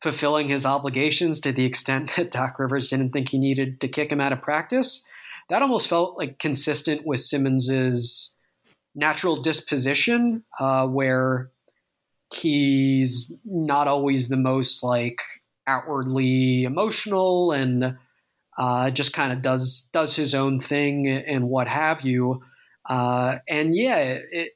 [0.01, 4.11] fulfilling his obligations to the extent that Doc Rivers didn't think he needed to kick
[4.11, 5.05] him out of practice.
[5.49, 8.33] That almost felt like consistent with Simmons's
[8.93, 11.51] natural disposition, uh, where
[12.33, 15.21] he's not always the most like
[15.65, 17.97] outwardly emotional and
[18.57, 22.41] uh, just kind of does does his own thing and what have you.
[22.89, 24.53] Uh, and yeah, it,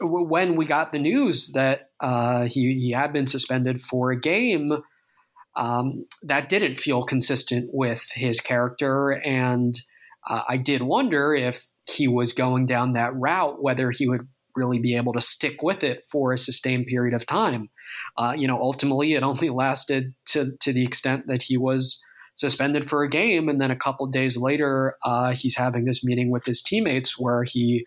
[0.00, 4.72] when we got the news that uh, he he had been suspended for a game,
[5.56, 9.78] um, that didn't feel consistent with his character, and
[10.28, 14.78] uh, I did wonder if he was going down that route, whether he would really
[14.78, 17.70] be able to stick with it for a sustained period of time.
[18.16, 22.02] Uh, you know, ultimately, it only lasted to to the extent that he was
[22.34, 26.30] suspended for a game, and then a couple days later, uh, he's having this meeting
[26.30, 27.84] with his teammates where he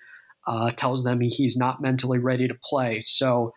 [0.47, 3.01] uh, tells them he's not mentally ready to play.
[3.01, 3.53] So,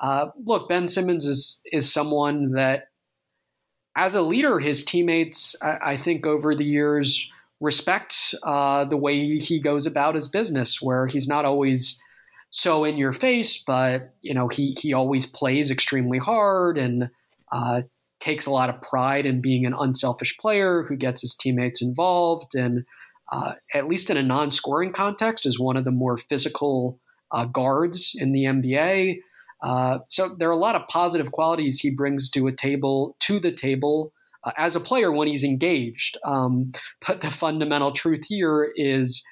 [0.00, 2.84] uh, look, Ben Simmons is is someone that,
[3.96, 9.38] as a leader, his teammates, I, I think, over the years respect uh, the way
[9.38, 12.02] he goes about his business, where he's not always
[12.50, 17.08] so in your face, but you know he he always plays extremely hard and
[17.52, 17.82] uh,
[18.22, 22.54] takes a lot of pride in being an unselfish player who gets his teammates involved
[22.54, 22.84] and
[23.32, 27.00] uh, at least in a non-scoring context is one of the more physical
[27.32, 29.18] uh, guards in the NBA.
[29.62, 33.40] Uh, so there are a lot of positive qualities he brings to a table to
[33.40, 34.12] the table
[34.44, 36.16] uh, as a player when he's engaged.
[36.24, 36.72] Um,
[37.06, 39.24] but the fundamental truth here is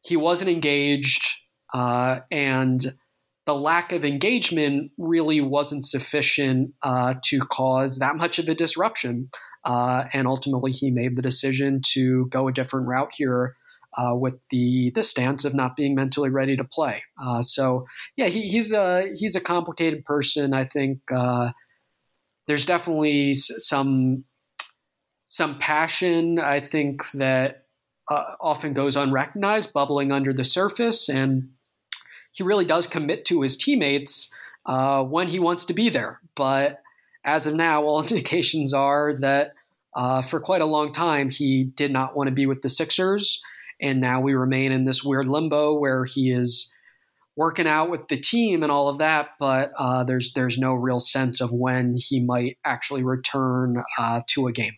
[0.00, 1.26] he wasn't engaged
[1.74, 2.94] uh, and
[3.44, 9.30] the lack of engagement really wasn't sufficient uh, to cause that much of a disruption.
[9.64, 13.56] Uh, and ultimately, he made the decision to go a different route here
[13.96, 17.02] uh, with the the stance of not being mentally ready to play.
[17.22, 20.54] Uh, so, yeah, he, he's a he's a complicated person.
[20.54, 21.50] I think uh,
[22.46, 24.24] there's definitely some
[25.26, 26.38] some passion.
[26.38, 27.66] I think that
[28.10, 31.50] often goes unrecognized, bubbling under the surface, and
[32.32, 34.32] he really does commit to his teammates
[34.66, 36.20] uh, when he wants to be there.
[36.34, 36.82] But
[37.24, 39.52] as of now, all indications are that
[39.94, 43.40] uh, for quite a long time he did not want to be with the Sixers,
[43.80, 46.72] and now we remain in this weird limbo where he is
[47.36, 51.00] working out with the team and all of that, but uh, there's there's no real
[51.00, 54.76] sense of when he might actually return uh, to a game.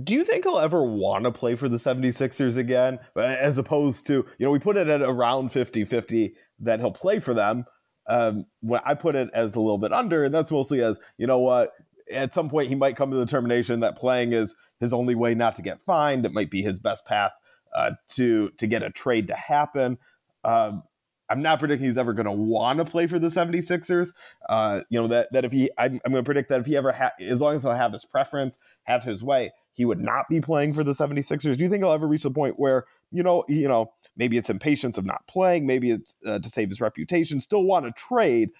[0.00, 2.98] Do you think he'll ever want to play for the 76ers again?
[3.14, 7.18] As opposed to, you know, we put it at around 50 50 that he'll play
[7.18, 7.66] for them.
[8.06, 11.26] Um, when I put it as a little bit under, and that's mostly as, you
[11.26, 11.72] know what,
[12.10, 15.34] at some point he might come to the determination that playing is his only way
[15.34, 16.24] not to get fined.
[16.24, 17.32] It might be his best path
[17.74, 19.98] uh, to to get a trade to happen.
[20.44, 20.82] Um,
[21.32, 24.12] I'm not predicting he's ever going to want to play for the 76ers.
[24.50, 26.76] Uh, you know, that, that if he, I'm, I'm going to predict that if he
[26.76, 30.26] ever, ha- as long as he'll have his preference, have his way, he would not
[30.28, 31.56] be playing for the 76ers.
[31.56, 34.50] Do you think he'll ever reach the point where, you know, you know, maybe it's
[34.50, 38.50] impatience of not playing, maybe it's uh, to save his reputation, still want to trade?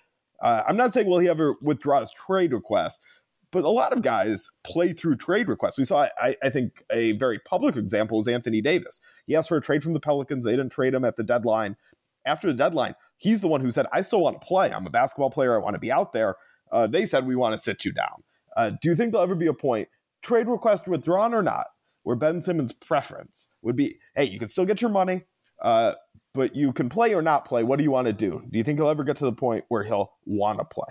[0.41, 3.03] Uh, I'm not saying will he ever withdraw his trade request,
[3.51, 5.79] but a lot of guys play through trade requests.
[5.79, 9.03] We saw, I, I, think, a very public example is Anthony Davis.
[9.27, 10.47] He asked for a trade from the Pelicans.
[10.47, 11.77] They didn't trade him at the deadline
[12.25, 14.73] after the deadline, he's the one who said, I still want to play.
[14.73, 15.55] I'm a basketball player.
[15.55, 16.37] I want to be out there.
[16.71, 18.23] Uh, they said, we want to sit you down.
[18.57, 19.89] Uh, do you think there'll ever be a point,
[20.23, 21.67] trade request withdrawn or not,
[22.03, 25.23] where Ben Simmons' preference would be, hey, you can still get your money,
[25.63, 25.93] uh,
[26.35, 27.63] but you can play or not play.
[27.63, 28.43] What do you want to do?
[28.51, 30.89] Do you think he'll ever get to the point where he'll want to play?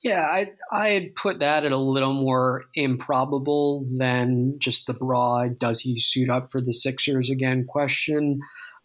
[0.00, 5.80] Yeah, I I'd put that at a little more improbable than just the broad "does
[5.80, 8.38] he suit up for the Sixers again?" question.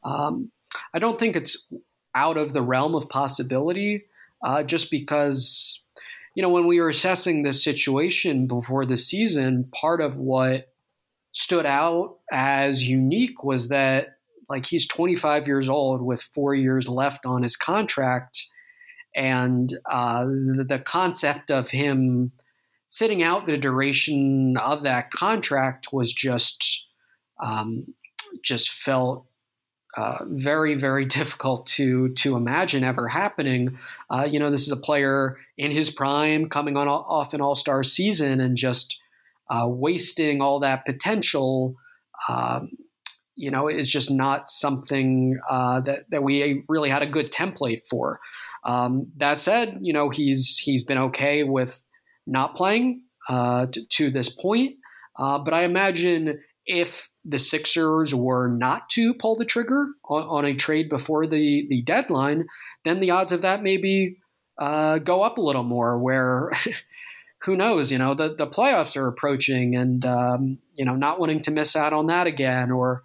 [0.03, 0.51] Um,
[0.93, 1.71] I don't think it's
[2.15, 4.05] out of the realm of possibility,
[4.43, 5.79] uh, just because,
[6.35, 10.69] you know, when we were assessing this situation before the season, part of what
[11.31, 14.17] stood out as unique was that,
[14.49, 18.45] like, he's 25 years old with four years left on his contract.
[19.15, 22.31] And uh, the, concept of him
[22.87, 26.85] sitting out the duration of that contract was just
[27.39, 27.93] um,
[28.41, 29.25] just felt
[29.95, 33.77] uh, very very difficult to to imagine ever happening.
[34.09, 37.55] Uh, you know, this is a player in his prime, coming on off an All
[37.55, 38.99] Star season, and just
[39.49, 41.75] uh, wasting all that potential.
[42.29, 42.71] Um,
[43.35, 47.81] you know, is just not something uh, that that we really had a good template
[47.89, 48.19] for.
[48.63, 51.81] Um, that said, you know, he's he's been okay with
[52.25, 54.75] not playing uh, to, to this point.
[55.17, 60.55] but I imagine if the Sixers were not to pull the trigger on, on a
[60.55, 62.47] trade before the, the deadline,
[62.83, 64.17] then the odds of that maybe
[64.57, 65.97] uh, go up a little more.
[65.97, 66.51] Where
[67.43, 71.41] who knows, you know, the, the playoffs are approaching and, um, you know, not wanting
[71.43, 73.03] to miss out on that again or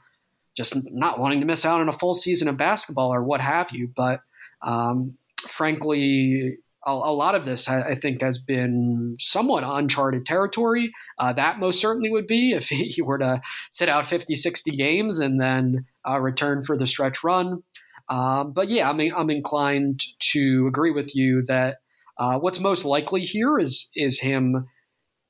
[0.56, 3.70] just not wanting to miss out on a full season of basketball or what have
[3.70, 3.90] you.
[3.94, 4.20] But
[4.62, 5.16] um,
[5.48, 10.92] frankly, a, a lot of this, I, I, think, has been somewhat uncharted territory.
[11.18, 15.20] Uh, that most certainly would be if he were to sit out 50, 60 games
[15.20, 17.62] and then uh, return for the stretch run.
[18.08, 20.02] Um, but yeah, I'm, I'm inclined
[20.32, 21.78] to agree with you that
[22.18, 24.66] uh, what's most likely here is is him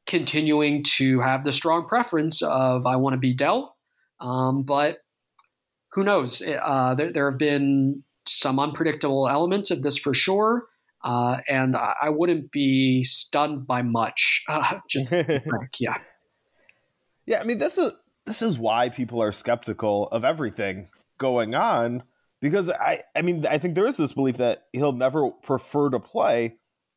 [0.07, 3.75] continuing to have the strong preference of I want to be dealt.
[4.21, 4.99] Um, but
[5.93, 6.43] who knows?
[6.43, 10.65] Uh, there, there, have been some unpredictable elements of this for sure.
[11.03, 14.45] Uh, and I, wouldn't be stunned by much.
[14.49, 15.11] Uh, just,
[15.79, 15.99] yeah.
[17.27, 17.41] Yeah.
[17.41, 17.93] I mean, this is,
[18.27, 20.89] this is why people are skeptical of everything
[21.19, 22.03] going on
[22.41, 26.01] because I, I mean, I think there is this belief that he'll never prefer to
[26.01, 26.57] play.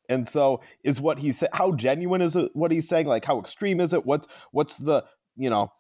[0.10, 3.08] And so is what he said, how genuine is it, what he's saying?
[3.08, 4.06] Like how extreme is it?
[4.06, 5.04] What's, what's the,
[5.36, 5.72] you know,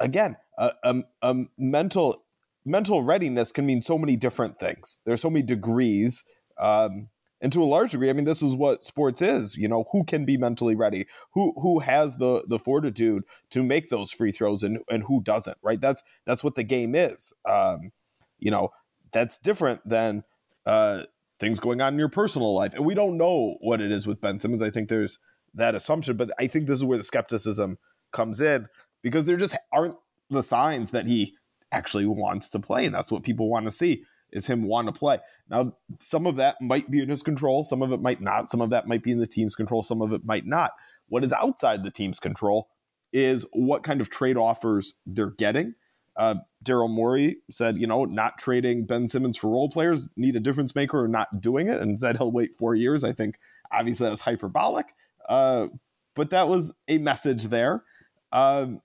[0.00, 2.24] again, a, a, a mental,
[2.64, 4.98] mental readiness can mean so many different things.
[5.06, 6.24] There's so many degrees.
[6.60, 7.08] Um,
[7.40, 9.56] and to a large degree, I mean, this is what sports is.
[9.56, 11.06] You know, who can be mentally ready?
[11.32, 15.58] Who who has the the fortitude to make those free throws, and and who doesn't?
[15.62, 15.80] Right.
[15.80, 17.32] That's that's what the game is.
[17.48, 17.92] Um,
[18.38, 18.70] you know,
[19.12, 20.24] that's different than
[20.66, 21.04] uh,
[21.38, 22.74] things going on in your personal life.
[22.74, 24.62] And we don't know what it is with Ben Simmons.
[24.62, 25.18] I think there's
[25.54, 27.78] that assumption, but I think this is where the skepticism
[28.12, 28.66] comes in
[29.02, 29.96] because there just aren't
[30.30, 31.34] the signs that he
[31.72, 32.84] actually wants to play.
[32.84, 35.18] And that's what people want to see is him want to play.
[35.48, 38.60] Now, some of that might be in his control, some of it might not, some
[38.60, 40.72] of that might be in the team's control, some of it might not.
[41.08, 42.68] What is outside the team's control
[43.12, 45.74] is what kind of trade offers they're getting
[46.18, 50.40] uh, Daryl Morey said, you know, not trading Ben Simmons for role players need a
[50.40, 53.04] difference maker or not doing it, and said he'll wait four years.
[53.04, 53.38] I think
[53.70, 54.94] obviously that's hyperbolic,
[55.28, 55.68] uh,
[56.14, 57.84] but that was a message there.
[58.32, 58.82] Um,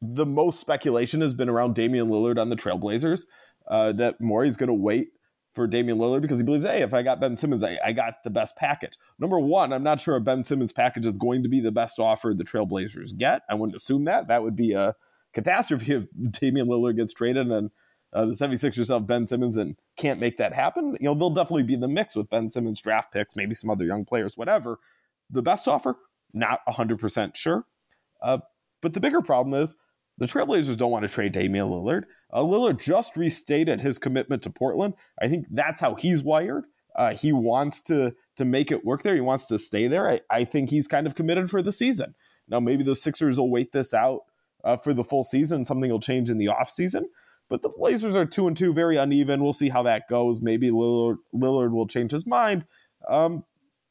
[0.00, 3.26] the most speculation has been around Damian Lillard on the Trailblazers.
[3.68, 5.08] Uh, that Morey's going to wait
[5.56, 8.22] for Damian Lillard because he believes, hey, if I got Ben Simmons, I, I, got
[8.24, 8.92] the best package.
[9.18, 11.98] Number one, I'm not sure a Ben Simmons package is going to be the best
[11.98, 13.40] offer the Trailblazers get.
[13.48, 14.28] I wouldn't assume that.
[14.28, 14.94] That would be a
[15.32, 16.04] catastrophe if
[16.40, 17.70] Damian Lillard gets traded and
[18.12, 20.96] uh, the 76ers have Ben Simmons and can't make that happen.
[21.00, 23.70] You know, they'll definitely be in the mix with Ben Simmons draft picks, maybe some
[23.70, 24.78] other young players, whatever.
[25.30, 25.96] The best offer,
[26.32, 27.64] not 100% sure.
[28.22, 28.38] Uh,
[28.82, 29.74] but the bigger problem is
[30.18, 32.04] the Trailblazers don't want to trade Damian Lillard.
[32.32, 34.94] Uh, Lillard just restated his commitment to Portland.
[35.20, 36.64] I think that's how he's wired.
[36.94, 39.14] Uh, he wants to to make it work there.
[39.14, 40.08] He wants to stay there.
[40.08, 42.14] I, I think he's kind of committed for the season.
[42.48, 44.20] Now maybe the Sixers will wait this out
[44.64, 45.64] uh, for the full season.
[45.64, 47.04] Something will change in the offseason.
[47.48, 49.42] But the Blazers are two and two, very uneven.
[49.42, 50.42] We'll see how that goes.
[50.42, 52.66] Maybe Lillard, Lillard will change his mind.
[53.08, 53.44] Um,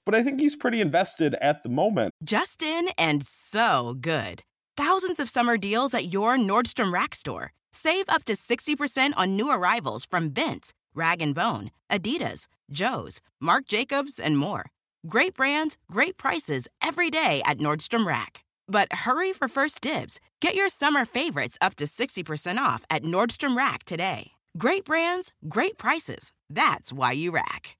[0.06, 2.14] but I think he's pretty invested at the moment.
[2.24, 4.44] Justin and so good.
[4.78, 7.54] Thousands of summer deals at your Nordstrom Rack store.
[7.72, 13.68] Save up to 60% on new arrivals from Vince, Rag & Bone, Adidas, Joe's, Marc
[13.68, 14.66] Jacobs, and more.
[15.08, 18.44] Great brands, great prices every day at Nordstrom Rack.
[18.68, 20.20] But hurry for first dibs.
[20.42, 24.32] Get your summer favorites up to 60% off at Nordstrom Rack today.
[24.58, 26.34] Great brands, great prices.
[26.50, 27.78] That's why you rack.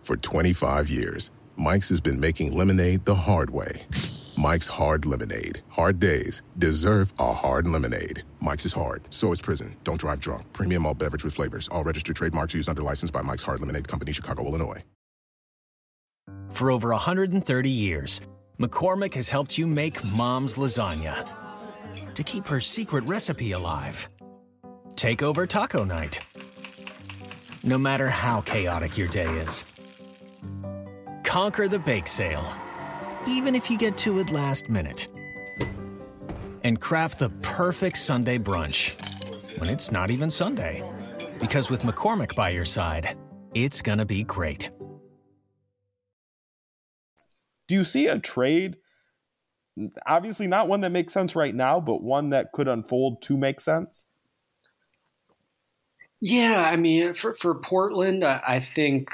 [0.00, 3.82] For 25 years, Mike's has been making lemonade the hard way.
[4.36, 5.60] Mike's Hard Lemonade.
[5.70, 8.22] Hard days deserve a hard lemonade.
[8.40, 9.76] Mike's is hard, so is prison.
[9.84, 10.52] Don't drive drunk.
[10.52, 11.68] Premium malt beverage with flavors.
[11.68, 14.82] All registered trademarks used under license by Mike's Hard Lemonade Company, Chicago, Illinois.
[16.50, 18.20] For over 130 years,
[18.60, 21.28] McCormick has helped you make mom's lasagna
[22.14, 24.08] to keep her secret recipe alive.
[24.96, 26.20] Take over taco night.
[27.62, 29.64] No matter how chaotic your day is,
[31.24, 32.46] conquer the bake sale,
[33.26, 35.08] even if you get to it last minute.
[36.62, 38.94] And craft the perfect Sunday brunch
[39.58, 40.82] when it's not even Sunday.
[41.38, 43.16] Because with McCormick by your side,
[43.54, 44.70] it's gonna be great
[47.68, 48.76] do you see a trade?
[50.06, 53.60] Obviously, not one that makes sense right now, but one that could unfold to make
[53.60, 54.06] sense.
[56.20, 59.08] Yeah, I mean, for for Portland, I think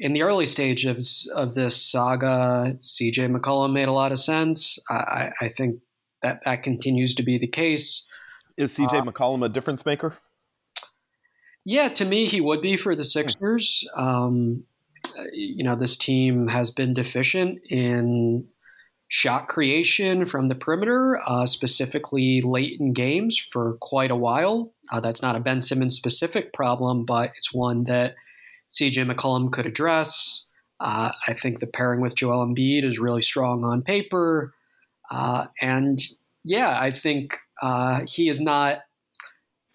[0.00, 4.78] in the early stages of this saga, CJ McCollum made a lot of sense.
[4.88, 5.80] I, I think
[6.22, 8.08] that that continues to be the case.
[8.56, 10.16] Is CJ uh, McCollum a difference maker?
[11.66, 13.86] Yeah, to me, he would be for the Sixers.
[13.94, 14.64] Um,
[15.34, 18.46] you know, this team has been deficient in
[19.08, 24.72] shot creation from the perimeter, uh, specifically late in games for quite a while.
[24.90, 28.14] Uh, that's not a Ben Simmons specific problem, but it's one that
[28.70, 30.44] CJ McCollum could address.
[30.80, 34.54] Uh, I think the pairing with Joel Embiid is really strong on paper.
[35.10, 36.00] Uh, and
[36.44, 38.78] yeah, I think uh, he is not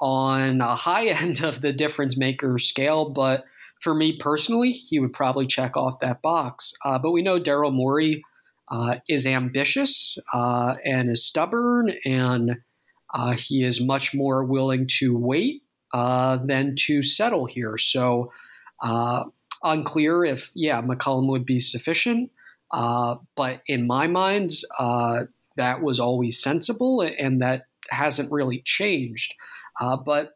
[0.02, 3.44] on a high end of the difference maker scale, but
[3.82, 6.74] for me personally, he would probably check off that box.
[6.84, 8.24] Uh, but we know Daryl Morey
[8.72, 12.58] uh, is ambitious uh, and is stubborn, and
[13.38, 15.62] he is much more willing to wait
[15.94, 17.78] than to settle here.
[17.78, 18.32] So,
[18.82, 19.26] uh,
[19.64, 22.32] unclear if, yeah, McCollum would be sufficient.
[22.72, 25.24] Uh, but in my mind, uh,
[25.58, 29.34] that was always sensible, and that hasn't really changed.
[29.80, 30.34] Uh, but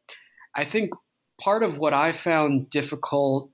[0.55, 0.91] I think
[1.39, 3.49] part of what I found difficult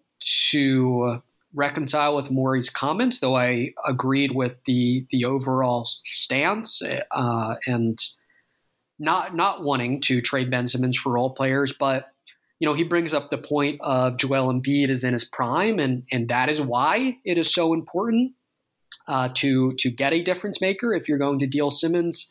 [0.51, 1.21] to
[1.53, 6.81] reconcile with Morey's comments, though I agreed with the the overall stance
[7.11, 7.97] uh, and
[8.99, 12.11] not not wanting to trade Ben Simmons for role players, but
[12.59, 16.03] you know he brings up the point of Joel Embiid is in his prime, and
[16.11, 18.33] and that is why it is so important
[19.07, 22.29] uh, to to get a difference maker if you're going to deal Simmons.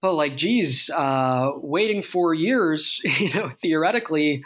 [0.00, 4.42] But like, geez, uh, waiting four years, you know, theoretically,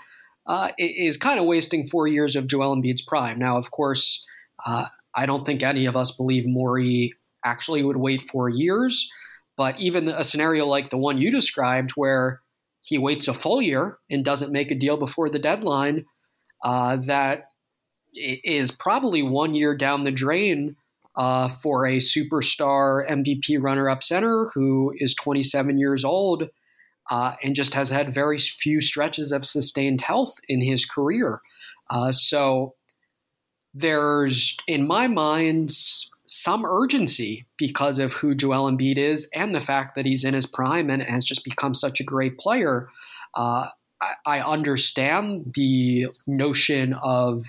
[0.46, 3.38] uh, is kind of wasting four years of Joel Embiid's prime.
[3.38, 4.24] Now, of course,
[4.66, 7.14] uh, I don't think any of us believe Morey
[7.44, 9.10] actually would wait four years.
[9.56, 12.42] But even a scenario like the one you described, where
[12.86, 16.06] he waits a full year and doesn't make a deal before the deadline,
[16.64, 17.48] uh, that
[18.14, 20.76] is probably one year down the drain
[21.16, 26.48] uh, for a superstar MVP runner up center who is 27 years old
[27.10, 31.40] uh, and just has had very few stretches of sustained health in his career.
[31.90, 32.74] Uh, so
[33.74, 35.76] there's, in my mind,
[36.26, 40.46] some urgency because of who Joel Embiid is and the fact that he's in his
[40.46, 42.88] prime and has just become such a great player.
[43.34, 43.68] Uh,
[44.00, 47.42] I, I understand the notion of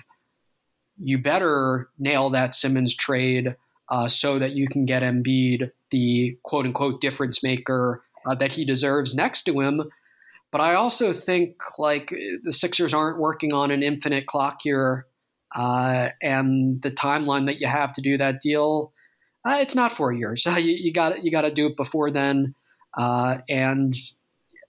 [1.00, 3.56] you better nail that Simmons trade
[3.88, 8.64] uh, so that you can get Embiid the quote unquote difference maker uh, that he
[8.64, 9.82] deserves next to him.
[10.50, 15.06] But I also think like the Sixers aren't working on an infinite clock here,
[15.54, 18.92] uh, and the timeline that you have to do that deal,
[19.44, 20.44] uh, it's not four years.
[20.58, 22.54] you got you got to do it before then,
[22.96, 23.94] uh, and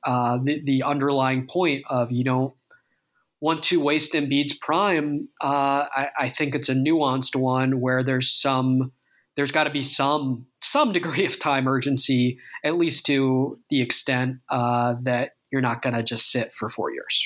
[0.05, 2.53] uh, the the underlying point of you don't
[3.41, 8.29] want to waste Embiid's prime, uh, I, I, think it's a nuanced one where there's
[8.29, 8.91] some,
[9.37, 14.37] there's got to be some some degree of time urgency, at least to the extent
[14.49, 17.25] uh, that you're not going to just sit for four years.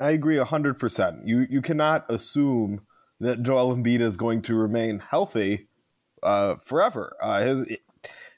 [0.00, 1.26] I agree hundred percent.
[1.26, 2.80] You you cannot assume
[3.20, 5.68] that Joel Embiid is going to remain healthy
[6.22, 7.16] uh, forever.
[7.22, 7.76] Uh, his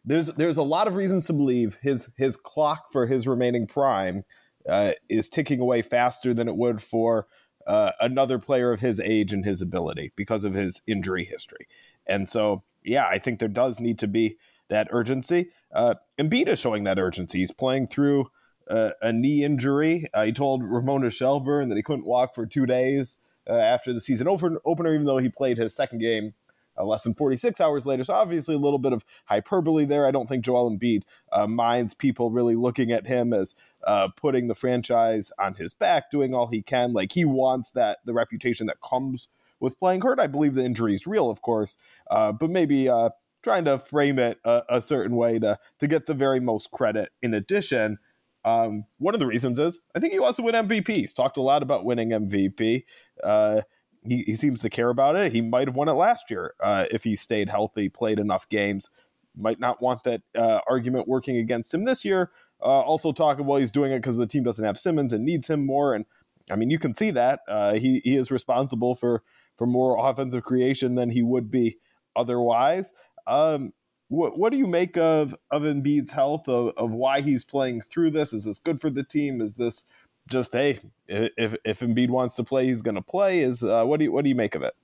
[0.04, 4.24] there's there's a lot of reasons to believe his his clock for his remaining prime
[4.68, 7.26] uh, is ticking away faster than it would for
[7.66, 11.66] uh, another player of his age and his ability because of his injury history.
[12.06, 14.36] And so, yeah, I think there does need to be
[14.68, 15.50] that urgency.
[15.72, 17.38] Uh, Embiid is showing that urgency.
[17.38, 18.30] He's playing through
[18.68, 20.06] uh, a knee injury.
[20.24, 23.18] He told Ramona Shelburne that he couldn't walk for two days
[23.48, 26.34] uh, after the season opener, even though he played his second game
[26.78, 28.04] uh, less than 46 hours later.
[28.04, 30.06] So obviously a little bit of hyperbole there.
[30.06, 33.54] I don't think Joel Embiid uh, minds people really looking at him as
[33.86, 36.92] uh, putting the franchise on his back, doing all he can.
[36.92, 39.28] Like he wants that the reputation that comes
[39.60, 40.20] with playing hurt.
[40.20, 41.76] I believe the injury is real, of course,
[42.10, 43.10] uh, but maybe uh,
[43.42, 47.10] trying to frame it a, a, certain way to to get the very most credit.
[47.22, 47.98] In addition.
[48.44, 50.88] Um, one of the reasons is I think he wants to win MVP.
[50.88, 52.84] He's talked a lot about winning MVP.
[53.22, 53.62] Uh,
[54.04, 55.32] he, he seems to care about it.
[55.32, 58.90] He might have won it last year uh, if he stayed healthy, played enough games.
[59.36, 62.30] Might not want that uh, argument working against him this year.
[62.60, 65.48] Uh, also talking well, he's doing it because the team doesn't have Simmons and needs
[65.48, 65.94] him more.
[65.94, 66.04] And
[66.50, 69.22] I mean, you can see that uh, he he is responsible for
[69.56, 71.78] for more offensive creation than he would be
[72.14, 72.92] otherwise.
[73.26, 73.72] Um,
[74.12, 76.46] what what do you make of of Embiid's health?
[76.46, 78.34] Of, of why he's playing through this?
[78.34, 79.40] Is this good for the team?
[79.40, 79.86] Is this
[80.28, 83.40] just hey, if if Embiid wants to play, he's going to play.
[83.40, 84.74] Is uh, what do you what do you make of it?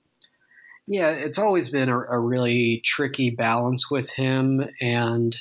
[0.87, 4.67] Yeah, it's always been a, a really tricky balance with him.
[4.81, 5.35] And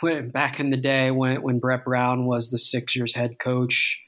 [0.00, 4.02] when, back in the day when when Brett Brown was the Sixers head coach,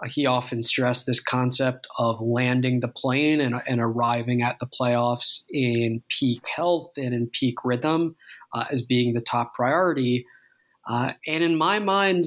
[0.00, 4.66] uh, he often stressed this concept of landing the plane and, and arriving at the
[4.66, 8.14] playoffs in peak health and in peak rhythm
[8.56, 10.26] uh, as being the top priority.
[10.88, 12.24] Uh, and in my mind,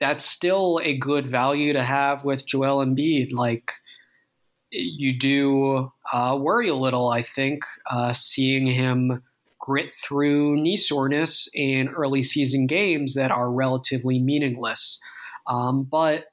[0.00, 3.32] that's still a good value to have with Joel Embiid.
[3.32, 3.70] Like
[4.70, 9.22] you do uh, worry a little, I think, uh, seeing him
[9.60, 14.98] grit through knee soreness in early season games that are relatively meaningless.
[15.46, 16.26] Um, but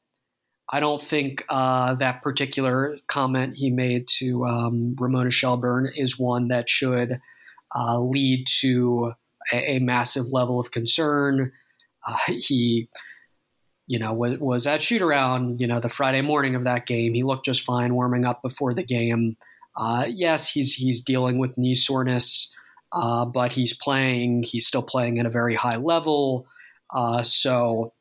[0.71, 6.47] I don't think uh, that particular comment he made to um, Ramona Shelburne is one
[6.49, 7.19] that should
[7.77, 9.13] uh, lead to
[9.53, 11.51] a, a, massive level of concern.
[12.07, 12.89] Uh, he
[13.87, 17.13] you know, was, was at shoot around, you know, the Friday morning of that game.
[17.13, 19.37] He looked just fine warming up before the game.
[19.77, 22.53] Uh, yes, he's he's dealing with knee soreness,
[22.91, 24.43] uh, but he's playing.
[24.43, 26.47] He's still playing at a very high level.
[26.93, 27.93] Uh, so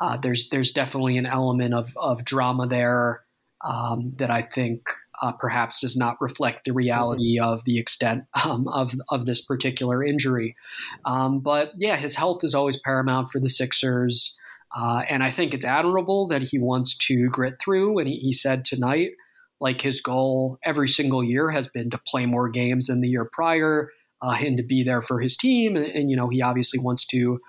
[0.00, 3.24] uh, there's there's definitely an element of of drama there
[3.62, 4.88] um, that I think
[5.22, 10.02] uh, perhaps does not reflect the reality of the extent um, of of this particular
[10.02, 10.56] injury.
[11.04, 14.36] Um, but yeah, his health is always paramount for the Sixers.
[14.76, 17.98] Uh, and I think it's admirable that he wants to grit through.
[17.98, 19.12] And he, he, said tonight,
[19.60, 23.24] like his goal every single year has been to play more games than the year
[23.24, 23.90] prior
[24.20, 25.76] uh, and to be there for his team.
[25.76, 27.40] And, and, you know, he obviously wants to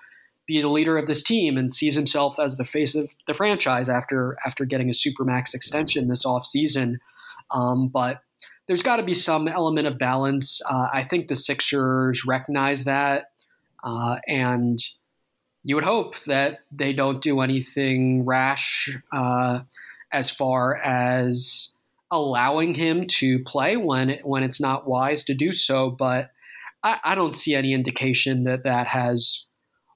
[0.46, 3.88] be the leader of this team and sees himself as the face of the franchise
[3.88, 6.96] after after getting a supermax extension this offseason.
[7.52, 8.20] Um, but
[8.66, 10.62] there's got to be some element of balance.
[10.68, 13.32] Uh, I think the Sixers recognize that.
[13.82, 14.78] Uh, and
[15.64, 19.60] you would hope that they don't do anything rash uh,
[20.12, 21.72] as far as
[22.10, 25.90] allowing him to play when it, when it's not wise to do so.
[25.90, 26.30] But
[26.82, 29.46] I, I, don't see any indication that that has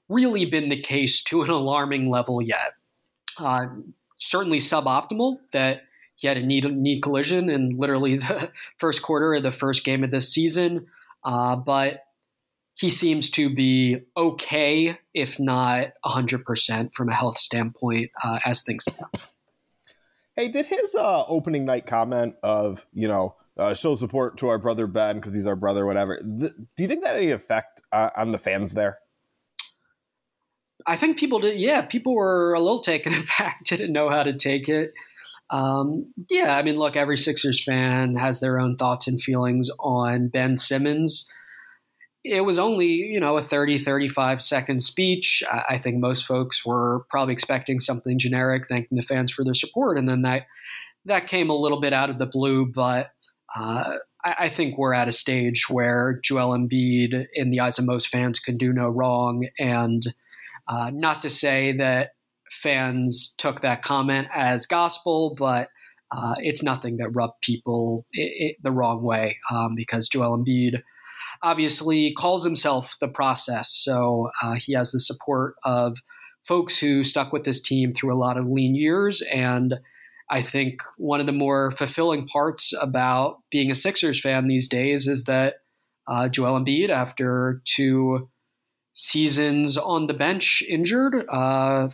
[0.07, 2.73] really been the case to an alarming level yet.
[3.37, 3.65] Uh,
[4.17, 5.81] certainly suboptimal that
[6.15, 10.03] he had a knee, knee collision in literally the first quarter of the first game
[10.03, 10.87] of this season.
[11.23, 12.01] Uh, but
[12.75, 18.83] he seems to be okay, if not 100% from a health standpoint uh, as things
[18.83, 19.09] stand.
[20.35, 24.57] Hey, did his uh, opening night comment of, you know, uh, show support to our
[24.57, 27.81] brother Ben because he's our brother, whatever, th- do you think that had any effect
[27.93, 28.99] uh, on the fans there?
[30.85, 31.59] I think people did.
[31.59, 34.93] Yeah, people were a little taken aback, didn't know how to take it.
[35.49, 40.29] Um, yeah, I mean, look, every Sixers fan has their own thoughts and feelings on
[40.29, 41.29] Ben Simmons
[42.27, 47.05] it was only you know a 30 35 second speech i think most folks were
[47.09, 50.47] probably expecting something generic thanking the fans for their support and then that
[51.05, 53.11] that came a little bit out of the blue but
[53.55, 53.91] uh,
[54.23, 58.09] I, I, think we're at a stage where Joel Embiid, in the eyes of most
[58.09, 59.47] fans, can do no wrong.
[59.57, 60.03] And
[60.67, 62.14] uh, not to say that
[62.55, 65.69] fans took that comment as gospel, but
[66.11, 70.81] uh, it's nothing that rubbed people it, it, the wrong way um, because Joel Embiid–
[71.41, 73.69] obviously calls himself the process.
[73.69, 75.97] So uh, he has the support of
[76.43, 79.21] folks who stuck with this team through a lot of lean years.
[79.31, 79.75] And
[80.29, 85.07] I think one of the more fulfilling parts about being a Sixers fan these days
[85.07, 85.55] is that
[86.07, 88.29] uh, Joel Embiid, after two
[88.93, 91.89] seasons on the bench injured, uh,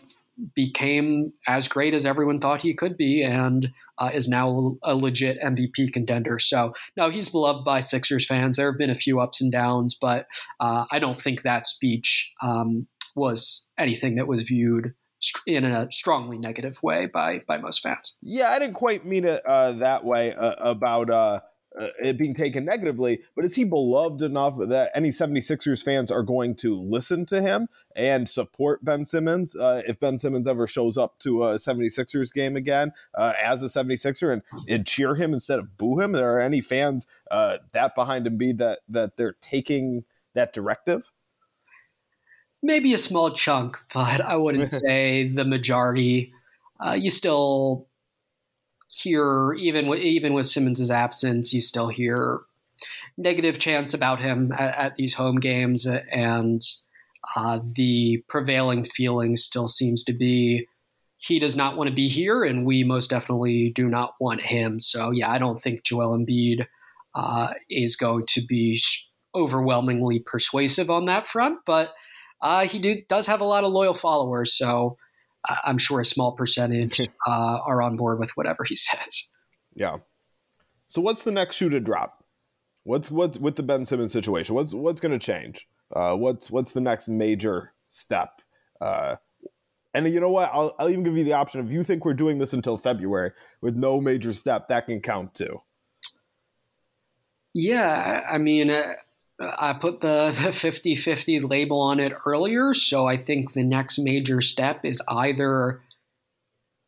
[0.55, 5.39] became as great as everyone thought he could be and uh, is now a legit
[5.41, 6.39] MVP contender.
[6.39, 8.57] So, no, he's beloved by Sixers fans.
[8.57, 10.27] There have been a few ups and downs, but
[10.59, 14.93] uh, I don't think that speech um, was anything that was viewed
[15.45, 18.17] in a strongly negative way by by most fans.
[18.21, 21.41] Yeah, I didn't quite mean it uh, that way uh, about
[21.79, 26.23] uh, it being taken negatively, but is he beloved enough that any 76ers fans are
[26.23, 30.97] going to listen to him and support Ben Simmons uh, if Ben Simmons ever shows
[30.97, 35.59] up to a 76ers game again uh, as a 76er and, and, cheer him instead
[35.59, 36.11] of boo him?
[36.11, 40.03] There are any fans uh, that behind him be that, that they're taking
[40.33, 41.13] that directive?
[42.61, 46.33] Maybe a small chunk, but I wouldn't say the majority.
[46.85, 47.87] Uh, you still
[48.91, 52.41] hear even with even with Simmons's absence, you still hear
[53.17, 56.61] negative chants about him at, at these home games, and
[57.35, 60.67] uh, the prevailing feeling still seems to be
[61.15, 64.79] he does not want to be here, and we most definitely do not want him.
[64.79, 66.65] So yeah, I don't think Joel Embiid
[67.13, 68.81] uh, is going to be
[69.35, 71.93] overwhelmingly persuasive on that front, but
[72.41, 74.97] uh, he do, does have a lot of loyal followers, so
[75.47, 79.27] I'm sure a small percentage uh, are on board with whatever he says.
[79.73, 79.97] Yeah.
[80.87, 82.23] So what's the next shoe to drop?
[82.83, 84.55] What's what's with the Ben Simmons situation?
[84.55, 85.67] What's what's going to change?
[85.95, 88.41] Uh, what's what's the next major step?
[88.79, 89.17] Uh,
[89.93, 90.49] and you know what?
[90.51, 93.31] I'll I'll even give you the option if you think we're doing this until February
[93.61, 95.61] with no major step, that can count too.
[97.53, 98.93] Yeah, I mean, uh,
[99.41, 102.73] I put the, the 50 50 label on it earlier.
[102.73, 105.81] So I think the next major step is either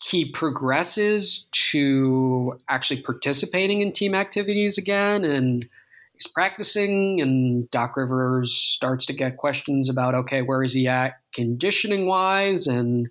[0.01, 5.65] he progresses to actually participating in team activities again and
[6.13, 11.19] he's practicing, and Doc Rivers starts to get questions about okay, where is he at
[11.33, 13.09] conditioning wise and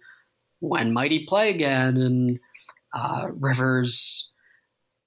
[0.61, 1.97] when might he play again?
[1.97, 2.41] And
[2.95, 4.31] uh, Rivers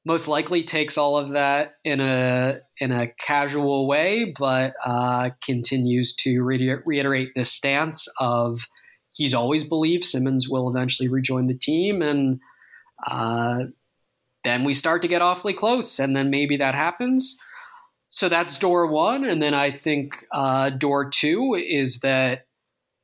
[0.05, 6.15] most likely takes all of that in a in a casual way, but uh, continues
[6.15, 8.67] to re- reiterate this stance of
[9.11, 12.39] he's always believed Simmons will eventually rejoin the team, and
[13.07, 13.63] uh,
[14.43, 17.35] then we start to get awfully close, and then maybe that happens.
[18.07, 22.45] So that's door one, and then I think uh, door two is that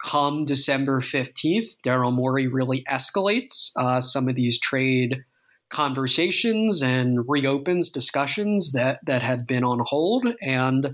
[0.06, 5.24] come December fifteenth, Daryl Morey really escalates uh, some of these trade
[5.72, 10.94] conversations and reopens discussions that that had been on hold and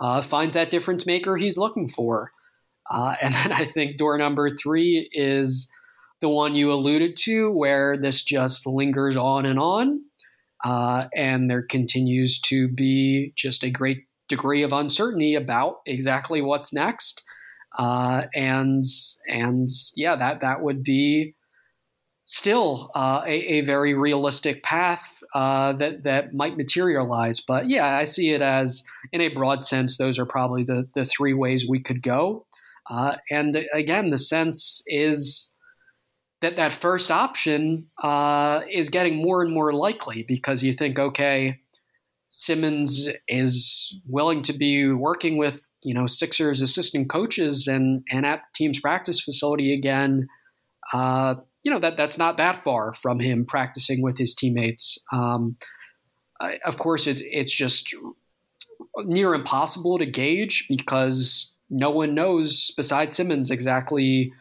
[0.00, 2.32] uh, finds that difference maker he's looking for.
[2.90, 5.70] Uh, and then I think door number three is
[6.20, 10.00] the one you alluded to, where this just lingers on and on.
[10.64, 16.72] Uh, and there continues to be just a great degree of uncertainty about exactly what's
[16.72, 17.22] next.
[17.78, 18.84] Uh, and
[19.28, 21.34] and yeah, that that would be
[22.24, 27.40] still uh, a, a, very realistic path uh, that that might materialize.
[27.40, 31.04] But yeah, I see it as, in a broad sense, those are probably the the
[31.04, 32.46] three ways we could go.
[32.88, 35.52] Uh, and again, the sense is
[36.40, 41.60] that that first option uh, is getting more and more likely because you think, okay,
[42.28, 48.40] Simmons is willing to be working with you know Sixers assistant coaches and and at
[48.40, 50.26] the team's practice facility again.
[51.64, 54.98] You know that that's not that far from him practicing with his teammates.
[55.12, 55.56] Um,
[56.40, 57.94] I, of course, it, it's just
[58.98, 64.32] near impossible to gauge because no one knows besides Simmons exactly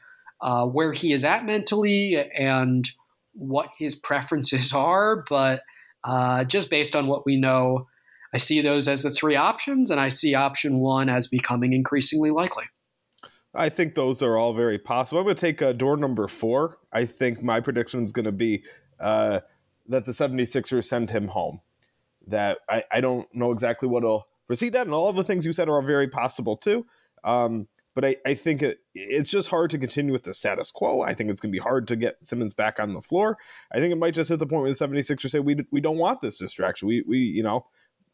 [0.41, 2.89] uh, where he is at mentally and
[3.33, 5.23] what his preferences are.
[5.29, 5.61] But
[6.03, 7.87] uh, just based on what we know,
[8.33, 12.31] I see those as the three options, and I see option one as becoming increasingly
[12.31, 12.65] likely.
[13.55, 15.19] I think those are all very possible.
[15.19, 16.77] I'm going to take uh, door number four.
[16.91, 18.63] I think my prediction is going to be
[18.99, 19.41] uh,
[19.87, 21.61] that the 76ers send him home.
[22.25, 25.45] That I, I don't know exactly what will precede that, and all of the things
[25.45, 26.85] you said are very possible too.
[27.23, 31.01] Um, but I, I think it, it's just hard to continue with the status quo.
[31.01, 33.37] I think it's going to be hard to get Simmons back on the floor.
[33.71, 35.97] I think it might just hit the point where the 76ers say, we, we don't
[35.97, 36.87] want this distraction.
[36.87, 37.67] We, we, you know,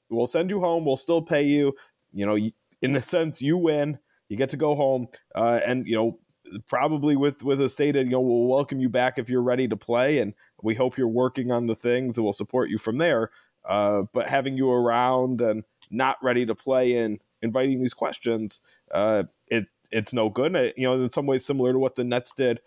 [0.10, 0.86] we'll send you home.
[0.86, 1.76] We'll still pay you.
[2.12, 2.38] You know,
[2.82, 4.00] in a sense, you win.
[4.30, 5.08] You get to go home.
[5.36, 6.20] Uh, and, you know,
[6.68, 9.78] probably with with a stated, you know, we'll welcome you back if you're ready to
[9.78, 10.20] play.
[10.20, 13.30] And we hope you're working on the things and we'll support you from there.
[13.66, 18.62] Uh, but having you around and not ready to play and inviting these questions,
[18.92, 20.56] uh, it it's no good.
[20.56, 22.62] It, you know, in some ways similar to what the Nets did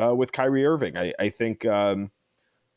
[0.00, 0.96] uh, with Kyrie Irving.
[0.96, 2.10] I, I think um,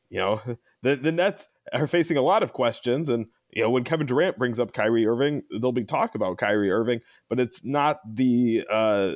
[0.09, 0.41] you know
[0.81, 4.37] the the Nets are facing a lot of questions, and you know when Kevin Durant
[4.37, 9.15] brings up Kyrie Irving, there'll be talk about Kyrie Irving, but it's not the uh,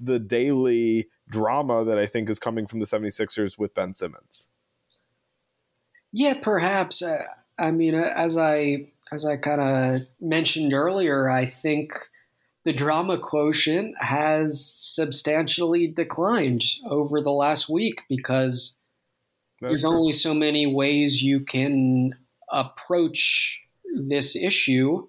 [0.00, 4.50] the daily drama that I think is coming from the 76ers with Ben Simmons.
[6.12, 7.02] Yeah, perhaps.
[7.02, 7.24] Uh,
[7.58, 11.92] I mean, as I as I kind of mentioned earlier, I think
[12.64, 18.78] the drama quotient has substantially declined over the last week because
[19.60, 19.90] That's there's true.
[19.90, 22.14] only so many ways you can
[22.52, 23.60] approach
[23.94, 25.06] this issue.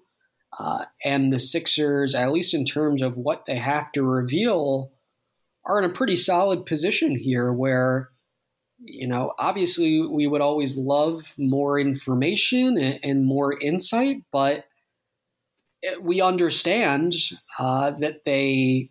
[0.58, 4.92] Uh, and the Sixers, at least in terms of what they have to reveal,
[5.64, 8.10] are in a pretty solid position here where
[8.78, 14.64] you know, obviously we would always love more information and, and more insight, but
[16.00, 17.14] we understand
[17.58, 18.90] uh, that they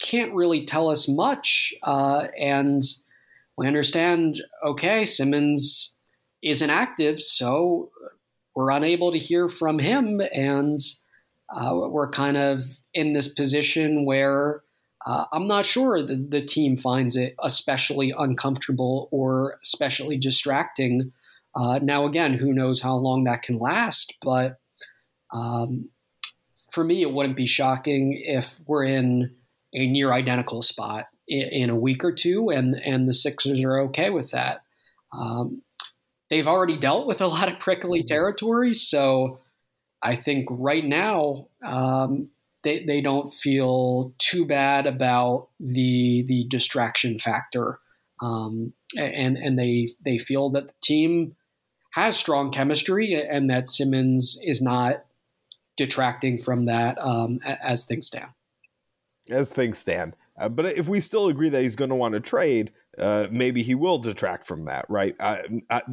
[0.00, 1.72] can't really tell us much.
[1.82, 2.82] Uh, and
[3.56, 5.93] we understand, okay, Simmons
[6.44, 7.90] isn't active, so
[8.54, 10.20] we're unable to hear from him.
[10.32, 10.80] And
[11.54, 12.60] uh, we're kind of
[12.92, 14.62] in this position where
[15.06, 21.12] uh, I'm not sure that the team finds it especially uncomfortable or especially distracting.
[21.54, 24.14] Uh, now, again, who knows how long that can last?
[24.22, 24.58] But
[25.32, 25.90] um,
[26.70, 29.34] for me, it wouldn't be shocking if we're in
[29.74, 33.80] a near identical spot in, in a week or two, and and the Sixers are
[33.80, 34.62] okay with that.
[35.12, 35.62] Um,
[36.30, 39.40] they've already dealt with a lot of prickly territory, so
[40.02, 42.28] I think right now um,
[42.62, 47.78] they, they don't feel too bad about the the distraction factor,
[48.22, 51.36] um, and and they they feel that the team
[51.92, 55.04] has strong chemistry and that Simmons is not
[55.76, 58.30] detracting from that um, as things stand.
[59.30, 60.16] As things stand.
[60.36, 63.62] Uh, but if we still agree that he's going to want to trade, uh, maybe
[63.62, 65.16] he will detract from that, right?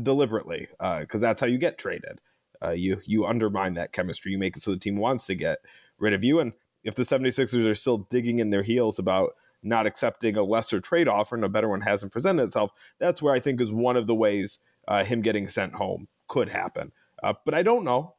[0.01, 2.21] Deliberately, because uh, that's how you get traded.
[2.63, 4.31] Uh, you you undermine that chemistry.
[4.31, 5.59] You make it so the team wants to get
[5.97, 6.39] rid of you.
[6.39, 9.33] And if the 76ers are still digging in their heels about
[9.63, 13.33] not accepting a lesser trade offer and a better one hasn't presented itself, that's where
[13.33, 16.91] I think is one of the ways uh, him getting sent home could happen.
[17.21, 18.15] Uh, but I don't know.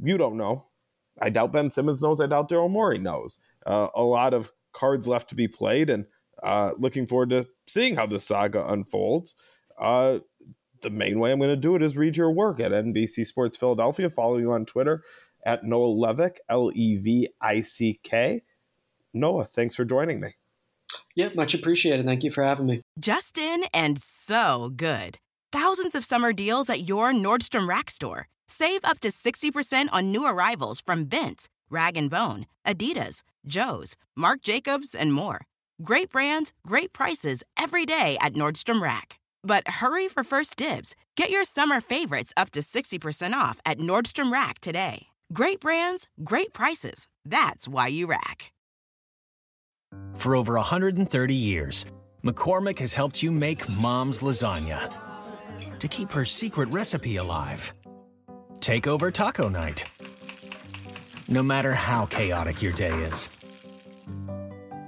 [0.00, 0.66] You don't know.
[1.20, 2.20] I doubt Ben Simmons knows.
[2.20, 3.38] I doubt Daryl Morey knows.
[3.66, 6.06] A lot of cards left to be played, and
[6.78, 9.34] looking forward to seeing how the saga unfolds.
[9.80, 10.18] Uh,
[10.82, 13.56] the main way I'm going to do it is read your work at NBC Sports
[13.56, 14.08] Philadelphia.
[14.10, 15.02] Follow you on Twitter
[15.44, 18.42] at Noah Levick, L E V I C K.
[19.12, 20.34] Noah, thanks for joining me.
[21.14, 22.06] Yeah, much appreciated.
[22.06, 22.82] Thank you for having me.
[22.98, 25.18] Justin and so good.
[25.52, 28.28] thousands of summer deals at your Nordstrom Rack store.
[28.48, 34.42] Save up to 60% on new arrivals from Vince, Rag & Bone, Adidas, Joe's, Marc
[34.42, 35.40] Jacobs, and more.
[35.82, 39.18] Great brands, great prices every day at Nordstrom Rack.
[39.42, 40.94] But hurry for first dibs.
[41.16, 45.06] Get your summer favorites up to 60% off at Nordstrom Rack today.
[45.32, 47.08] Great brands, great prices.
[47.24, 48.52] That's why you rack.
[50.16, 51.86] For over 130 years,
[52.24, 54.92] McCormick has helped you make mom's lasagna
[55.78, 57.72] to keep her secret recipe alive.
[58.60, 59.84] Take over taco night.
[61.28, 63.30] No matter how chaotic your day is,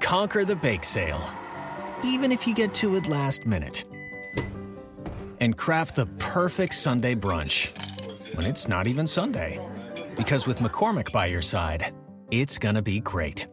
[0.03, 1.25] conquer the bake sale,
[2.05, 3.85] even if you get to it last minute.
[5.41, 7.71] And craft the perfect Sunday brunch
[8.37, 9.59] when it's not even Sunday.
[10.17, 11.95] Because with McCormick by your side,
[12.31, 13.47] it's gonna be great.